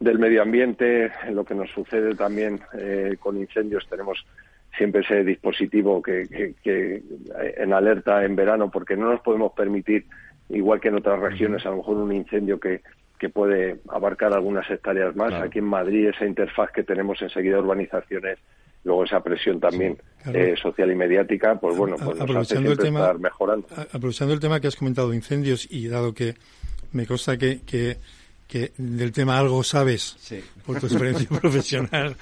del 0.00 0.18
medio 0.18 0.42
ambiente, 0.42 1.10
en 1.24 1.34
lo 1.34 1.44
que 1.44 1.54
nos 1.54 1.70
sucede 1.70 2.14
también 2.14 2.60
eh, 2.78 3.16
con 3.20 3.38
incendios, 3.38 3.86
tenemos 3.88 4.24
siempre 4.76 5.02
ese 5.02 5.24
dispositivo 5.24 6.02
que, 6.02 6.54
que, 6.62 7.02
en 7.56 7.72
alerta 7.72 8.24
en 8.24 8.36
verano, 8.36 8.70
porque 8.70 8.96
no 8.96 9.10
nos 9.10 9.20
podemos 9.20 9.52
permitir, 9.52 10.06
igual 10.48 10.80
que 10.80 10.88
en 10.88 10.96
otras 10.96 11.20
regiones, 11.20 11.64
a 11.66 11.70
lo 11.70 11.78
mejor 11.78 11.96
un 11.98 12.12
incendio 12.12 12.58
que, 12.58 12.80
que 13.18 13.28
puede 13.28 13.78
abarcar 13.88 14.32
algunas 14.32 14.68
hectáreas 14.70 15.14
más. 15.14 15.32
Aquí 15.34 15.60
en 15.60 15.66
Madrid, 15.66 16.08
esa 16.08 16.26
interfaz 16.26 16.70
que 16.72 16.82
tenemos 16.82 17.20
enseguida 17.22 17.58
urbanizaciones, 17.58 18.38
luego 18.82 19.04
esa 19.04 19.20
presión 19.20 19.60
también 19.60 19.96
eh, 20.32 20.54
social 20.60 20.90
y 20.90 20.96
mediática, 20.96 21.54
pues 21.54 21.76
bueno, 21.76 21.96
pues 22.02 22.18
nos 22.18 22.36
hace 22.36 22.58
el 22.58 22.76
tema, 22.76 23.00
estar 23.00 23.18
mejorando. 23.18 23.66
Aprovechando 23.92 24.34
el 24.34 24.40
tema 24.40 24.58
que 24.58 24.66
has 24.66 24.76
comentado 24.76 25.10
de 25.10 25.16
incendios 25.16 25.68
y 25.70 25.86
dado 25.86 26.14
que 26.14 26.34
me 26.92 27.06
consta 27.06 27.36
que, 27.36 27.60
que, 27.60 27.98
que 28.48 28.72
del 28.76 29.12
tema 29.12 29.38
algo 29.38 29.62
sabes 29.62 30.16
por 30.66 30.80
tu 30.80 30.86
experiencia 30.86 31.28
profesional, 31.40 32.16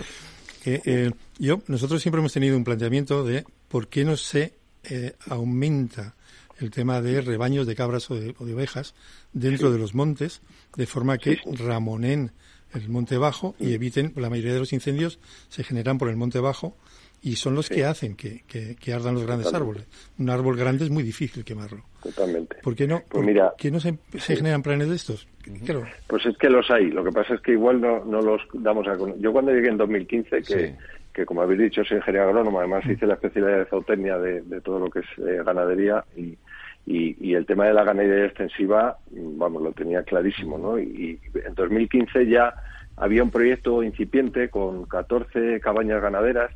eh, 0.65 1.11
yo, 1.39 1.63
nosotros 1.67 2.03
siempre 2.03 2.21
hemos 2.21 2.33
tenido 2.33 2.57
un 2.57 2.65
planteamiento 2.65 3.25
de 3.25 3.45
por 3.69 3.89
qué 3.89 4.05
no 4.05 4.17
se 4.17 4.55
eh, 4.85 5.15
aumenta 5.29 6.15
el 6.59 6.71
tema 6.71 7.01
de 7.01 7.21
rebaños 7.21 7.67
de 7.67 7.75
cabras 7.75 8.11
o 8.11 8.15
de, 8.15 8.35
ovejas 8.39 8.95
dentro 9.33 9.73
de 9.73 9.79
los 9.79 9.95
montes, 9.95 10.43
de 10.77 10.87
forma 10.87 11.19
que 11.19 11.39
ramonen 11.47 12.33
el 12.75 12.89
monte 12.89 13.17
bajo 13.19 13.55
y 13.59 13.73
eviten, 13.73 14.13
la 14.17 14.31
mayoría 14.31 14.53
de 14.53 14.61
los 14.61 14.73
incendios 14.73 15.19
se 15.49 15.65
generan 15.65 15.99
por 15.99 16.09
el 16.09 16.17
monte 16.17 16.39
bajo 16.39 16.77
y 17.23 17.37
son 17.37 17.55
los 17.55 17.69
que 17.69 17.85
hacen 17.85 18.17
que, 18.17 18.43
que, 18.47 18.93
ardan 18.93 19.15
los 19.15 19.27
grandes 19.27 19.53
árboles. 19.53 19.87
Un 20.19 20.31
árbol 20.31 20.57
grande 20.57 20.85
es 20.85 20.91
muy 20.91 21.03
difícil 21.03 21.45
quemarlo. 21.45 21.83
Totalmente. 22.03 22.57
¿Por 22.63 22.75
qué 22.75 22.87
no? 22.87 23.03
Pues 23.09 23.25
mira, 23.25 23.53
¿Qué 23.59 23.71
no 23.71 23.79
se, 23.79 23.99
generan 24.19 24.63
planes 24.63 24.89
de 24.89 24.97
estos? 24.97 25.29
Pues 26.07 26.27
es 26.27 26.37
que 26.39 26.49
los 26.49 26.71
hay. 26.71 26.91
Lo 26.91 27.05
que 27.05 27.13
pasa 27.13 27.35
es 27.35 27.41
que 27.41 27.53
igual 27.53 27.81
no, 27.81 28.05
no 28.05 28.21
los 28.23 28.41
damos 28.55 28.87
a 28.89 28.97
Yo 29.19 29.33
cuando 29.33 29.53
llegué 29.53 29.69
en 29.69 29.77
2015, 29.77 30.43
que, 30.43 30.75
que 31.13 31.27
como 31.27 31.43
habéis 31.43 31.61
dicho, 31.61 31.85
soy 31.85 31.99
ingeniero 31.99 32.29
agrónomo, 32.29 32.59
además 32.59 32.85
hice 32.87 33.07
la 33.07 33.15
especialidad 33.15 33.59
de 33.59 33.67
zootecnia 33.67 34.19
de, 34.19 34.43
de 34.43 34.61
todo 34.61 34.79
lo 34.79 34.91
que 34.91 35.01
es 35.01 35.07
eh, 35.19 35.43
ganadería 35.45 36.05
y, 36.17 36.39
y, 36.87 37.35
el 37.35 37.47
tema 37.47 37.67
de 37.67 37.75
la 37.75 37.85
ganadería 37.85 38.27
extensiva, 38.27 38.99
vamos, 39.11 39.63
lo 39.63 39.73
tenía 39.73 40.03
clarísimo, 40.03 40.59
¿no? 40.59 40.79
Y, 40.79 41.21
y 41.35 41.39
en 41.47 41.55
2015 41.55 42.27
ya 42.27 42.55
había 42.97 43.23
un 43.23 43.31
proyecto 43.31 43.83
incipiente 43.83 44.49
con 44.49 44.87
14 44.87 45.61
cabañas 45.61 46.03
ganaderas 46.03 46.51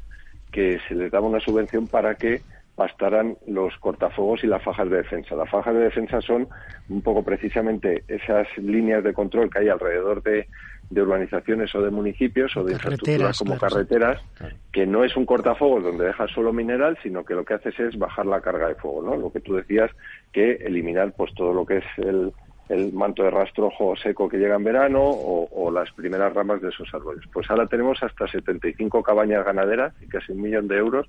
que 0.55 0.79
se 0.87 0.95
les 0.95 1.11
daba 1.11 1.27
una 1.27 1.41
subvención 1.41 1.89
para 1.89 2.15
que 2.15 2.41
bastaran 2.77 3.37
los 3.49 3.77
cortafuegos 3.79 4.45
y 4.45 4.47
las 4.47 4.63
fajas 4.63 4.89
de 4.89 4.99
defensa. 4.99 5.35
Las 5.35 5.51
fajas 5.51 5.75
de 5.75 5.81
defensa 5.81 6.21
son 6.21 6.47
un 6.89 7.03
poco 7.03 7.25
precisamente 7.25 8.05
esas 8.07 8.47
líneas 8.57 9.03
de 9.03 9.13
control 9.13 9.51
que 9.51 9.59
hay 9.59 9.69
alrededor 9.69 10.23
de, 10.23 10.47
urbanizaciones 10.91 11.75
o 11.75 11.83
de 11.83 11.91
municipios 11.91 12.57
o 12.57 12.63
de 12.63 12.75
infraestructuras 12.75 13.37
como 13.37 13.59
carreteras, 13.59 14.23
que 14.71 14.87
no 14.87 15.03
es 15.03 15.17
un 15.17 15.27
cortafuegos 15.27 15.83
donde 15.83 16.07
dejas 16.07 16.31
solo 16.31 16.53
mineral, 16.53 16.97
sino 17.03 17.25
que 17.25 17.35
lo 17.35 17.45
que 17.45 17.55
haces 17.55 17.79
es 17.81 17.99
bajar 17.99 18.27
la 18.27 18.41
carga 18.41 18.69
de 18.69 18.77
fuego, 18.77 19.03
¿no? 19.03 19.17
Lo 19.17 19.33
que 19.33 19.41
tú 19.41 19.57
decías, 19.57 19.91
que 20.33 20.53
eliminar 20.53 21.13
pues 21.17 21.35
todo 21.35 21.53
lo 21.53 21.67
que 21.67 21.79
es 21.79 21.85
el, 21.97 22.33
el 22.69 22.93
manto 22.93 23.23
de 23.23 23.31
rastrojo 23.31 23.95
seco 23.97 24.29
que 24.29 24.39
llega 24.39 24.57
en 24.57 24.65
verano 24.65 25.03
o, 25.03 25.71
las 25.71 25.91
primeras 25.93 26.33
ramas 26.33 26.61
de 26.63 26.69
esos 26.69 26.93
árboles. 26.95 27.25
Pues 27.33 27.51
ahora 27.51 27.67
tenemos 27.67 28.03
hasta 28.03 28.29
75 28.29 29.03
cabañas 29.03 29.45
ganaderas 29.45 29.93
y 30.01 30.07
casi 30.07 30.33
un 30.33 30.43
millón 30.43 30.69
de 30.69 30.77
euros 30.77 31.09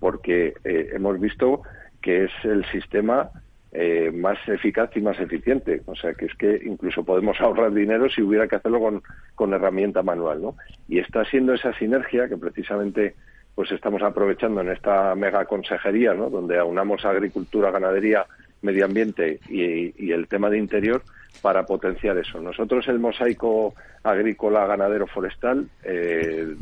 porque 0.00 0.54
eh, 0.64 0.90
hemos 0.92 1.20
visto 1.20 1.62
que 2.00 2.24
es 2.24 2.30
el 2.44 2.64
sistema 2.70 3.30
eh, 3.72 4.10
más 4.14 4.38
eficaz 4.48 4.96
y 4.96 5.00
más 5.00 5.20
eficiente. 5.20 5.82
O 5.86 5.94
sea, 5.94 6.14
que 6.14 6.26
es 6.26 6.34
que 6.34 6.60
incluso 6.64 7.04
podemos 7.04 7.38
ahorrar 7.40 7.72
dinero 7.72 8.08
si 8.08 8.22
hubiera 8.22 8.48
que 8.48 8.56
hacerlo 8.56 8.80
con, 8.80 9.02
con 9.34 9.52
herramienta 9.52 10.02
manual, 10.02 10.42
¿no? 10.42 10.56
Y 10.88 10.98
está 10.98 11.24
siendo 11.26 11.52
esa 11.54 11.72
sinergia 11.74 12.28
que 12.28 12.36
precisamente 12.36 13.14
pues 13.54 13.72
estamos 13.72 14.02
aprovechando 14.02 14.60
en 14.60 14.68
esta 14.68 15.14
mega 15.16 15.44
consejería, 15.44 16.14
¿no? 16.14 16.30
Donde 16.30 16.58
aunamos 16.58 17.04
agricultura, 17.04 17.72
ganadería, 17.72 18.24
medio 18.62 18.84
ambiente 18.84 19.40
y, 19.48 20.10
el 20.10 20.26
tema 20.28 20.50
de 20.50 20.58
interior 20.58 21.02
para 21.42 21.64
potenciar 21.66 22.18
eso. 22.18 22.40
Nosotros 22.40 22.86
el 22.88 22.98
mosaico 22.98 23.74
agrícola, 24.02 24.66
ganadero, 24.66 25.06
forestal, 25.06 25.68
eh, 25.84 26.54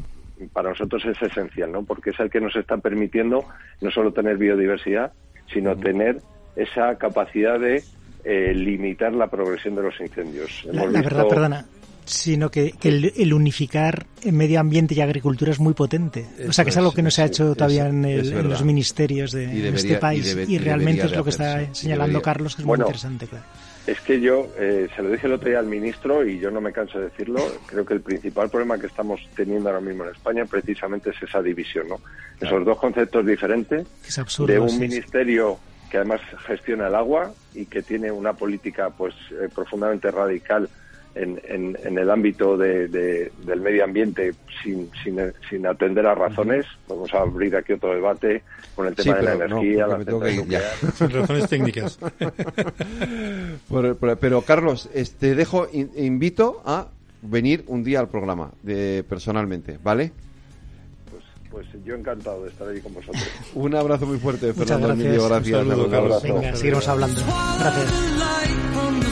para 0.52 0.70
nosotros 0.70 1.04
es 1.06 1.20
esencial, 1.22 1.72
¿no? 1.72 1.82
Porque 1.82 2.11
es 2.11 2.20
el 2.20 2.30
que 2.30 2.40
nos 2.40 2.54
está 2.56 2.76
permitiendo 2.76 3.44
no 3.80 3.90
solo 3.90 4.12
tener 4.12 4.37
biodiversidad, 4.37 5.12
sino 5.52 5.76
tener 5.76 6.18
esa 6.56 6.96
capacidad 6.98 7.59
de 7.59 7.82
eh, 8.24 8.52
limitar 8.54 9.12
la 9.12 9.28
progresión 9.28 9.76
de 9.76 9.82
los 9.82 9.98
incendios. 10.00 10.66
La, 10.72 10.87
verdad, 10.87 11.28
perdona, 11.28 11.64
sino 12.07 12.51
que, 12.51 12.75
el, 12.83 13.35
unificar 13.35 14.07
medio 14.25 14.61
ambiente 14.61 14.95
y 14.95 15.01
agricultura 15.01 15.53
es 15.53 15.61
muy 15.61 15.75
potente. 15.75 16.27
o 16.49 16.53
sea, 16.53 16.64
que 16.64 16.71
es 16.71 16.77
algo 16.77 16.92
que 16.92 17.03
no 17.03 17.11
se 17.11 17.23
ha 17.23 17.27
hecho 17.27 17.55
todavía 17.55 17.88
en, 17.88 18.49
los 18.49 18.64
ministerios 18.64 19.33
de 19.33 19.69
este 19.69 19.97
país 19.97 20.37
y, 20.49 20.59
realmente 20.59 21.07
es 21.07 21.12
lo 21.12 21.25
que 21.25 21.31
está 21.31 21.75
señalando 21.75 22.23
Carlos, 22.23 22.57
que 22.57 22.62
es 22.62 22.66
muy 22.66 22.79
interesante, 22.79 23.27
claro. 23.27 23.45
Es 23.87 24.01
que 24.01 24.21
yo 24.21 24.49
eh, 24.59 24.88
se 24.97 25.03
lo 25.03 25.11
dije 25.11 25.29
el 25.29 25.35
otro 25.35 25.49
día 25.49 25.61
al 25.61 25.66
ministro 25.66 26.27
y 26.27 26.40
yo 26.40 26.51
no 26.51 26.61
me 26.61 26.73
canso 26.73 26.99
de 26.99 27.05
decirlo. 27.05 27.40
Creo 27.66 27.85
que 27.87 27.95
el 27.95 28.01
principal 28.01 28.51
problema 28.51 28.79
que 28.79 28.88
estamos 28.88 29.21
teniendo 29.37 29.69
ahora 29.69 29.81
mismo 29.81 30.03
en 30.03 30.11
España 30.11 30.45
precisamente 30.45 31.11
es 31.11 31.23
esa 31.23 31.40
división, 31.40 31.87
¿no? 31.88 32.01
Esos 32.40 32.64
dos 32.64 32.79
conceptos 32.79 33.25
diferentes 33.25 33.87
de 34.45 34.59
un 34.59 34.79
ministerio 34.81 35.61
que 35.88 35.99
además 35.99 36.21
gestiona 36.47 36.88
el 36.88 36.97
agua 36.97 37.33
y 37.55 37.66
que 37.66 37.83
tiene 37.83 38.11
una 38.11 38.33
política 38.33 38.90
pues 38.90 39.14
eh, 39.31 39.49
profundamente 39.55 40.11
radical 40.11 40.69
en, 41.16 41.40
en, 41.83 41.98
el 41.98 42.11
ámbito 42.11 42.57
de, 42.57 42.88
del 42.88 43.61
medio 43.61 43.85
ambiente 43.85 44.35
sin, 44.62 44.90
sin, 45.02 45.18
sin, 45.48 45.66
atender 45.66 46.07
a 46.07 46.14
razones. 46.14 46.66
Vamos 46.88 47.12
a 47.14 47.20
abrir 47.20 47.57
aquí 47.57 47.72
otro 47.72 47.94
debate 47.94 48.42
con 48.74 48.87
el 48.87 48.94
tema 48.94 49.16
de 49.16 49.22
la 49.22 49.35
energía, 49.35 49.87
la 49.87 49.98
razones 51.09 51.48
técnicas. 51.48 51.98
pero, 54.20 54.42
Carlos, 54.42 54.90
este 54.92 55.35
dejo, 55.35 55.66
invito 55.72 56.62
a 56.66 56.88
venir 57.22 57.64
un 57.66 57.83
día 57.83 58.00
al 58.00 58.09
programa 58.09 58.50
de, 58.62 59.02
personalmente, 59.09 59.79
¿vale? 59.83 60.12
Pues, 61.11 61.24
pues 61.50 61.66
yo 61.85 61.94
encantado 61.94 62.44
de 62.44 62.50
estar 62.50 62.68
ahí 62.68 62.81
con 62.81 62.92
vosotros. 62.92 63.26
un 63.55 63.74
abrazo 63.74 64.05
muy 64.07 64.18
fuerte, 64.18 64.52
Fernando 64.52 64.92
Emilio. 64.92 65.26
Gracias. 65.29 65.64
Un 65.64 65.90
Venga, 66.22 66.55
seguiremos 66.55 66.87
hablando. 66.88 67.22
Gracias. 67.59 69.06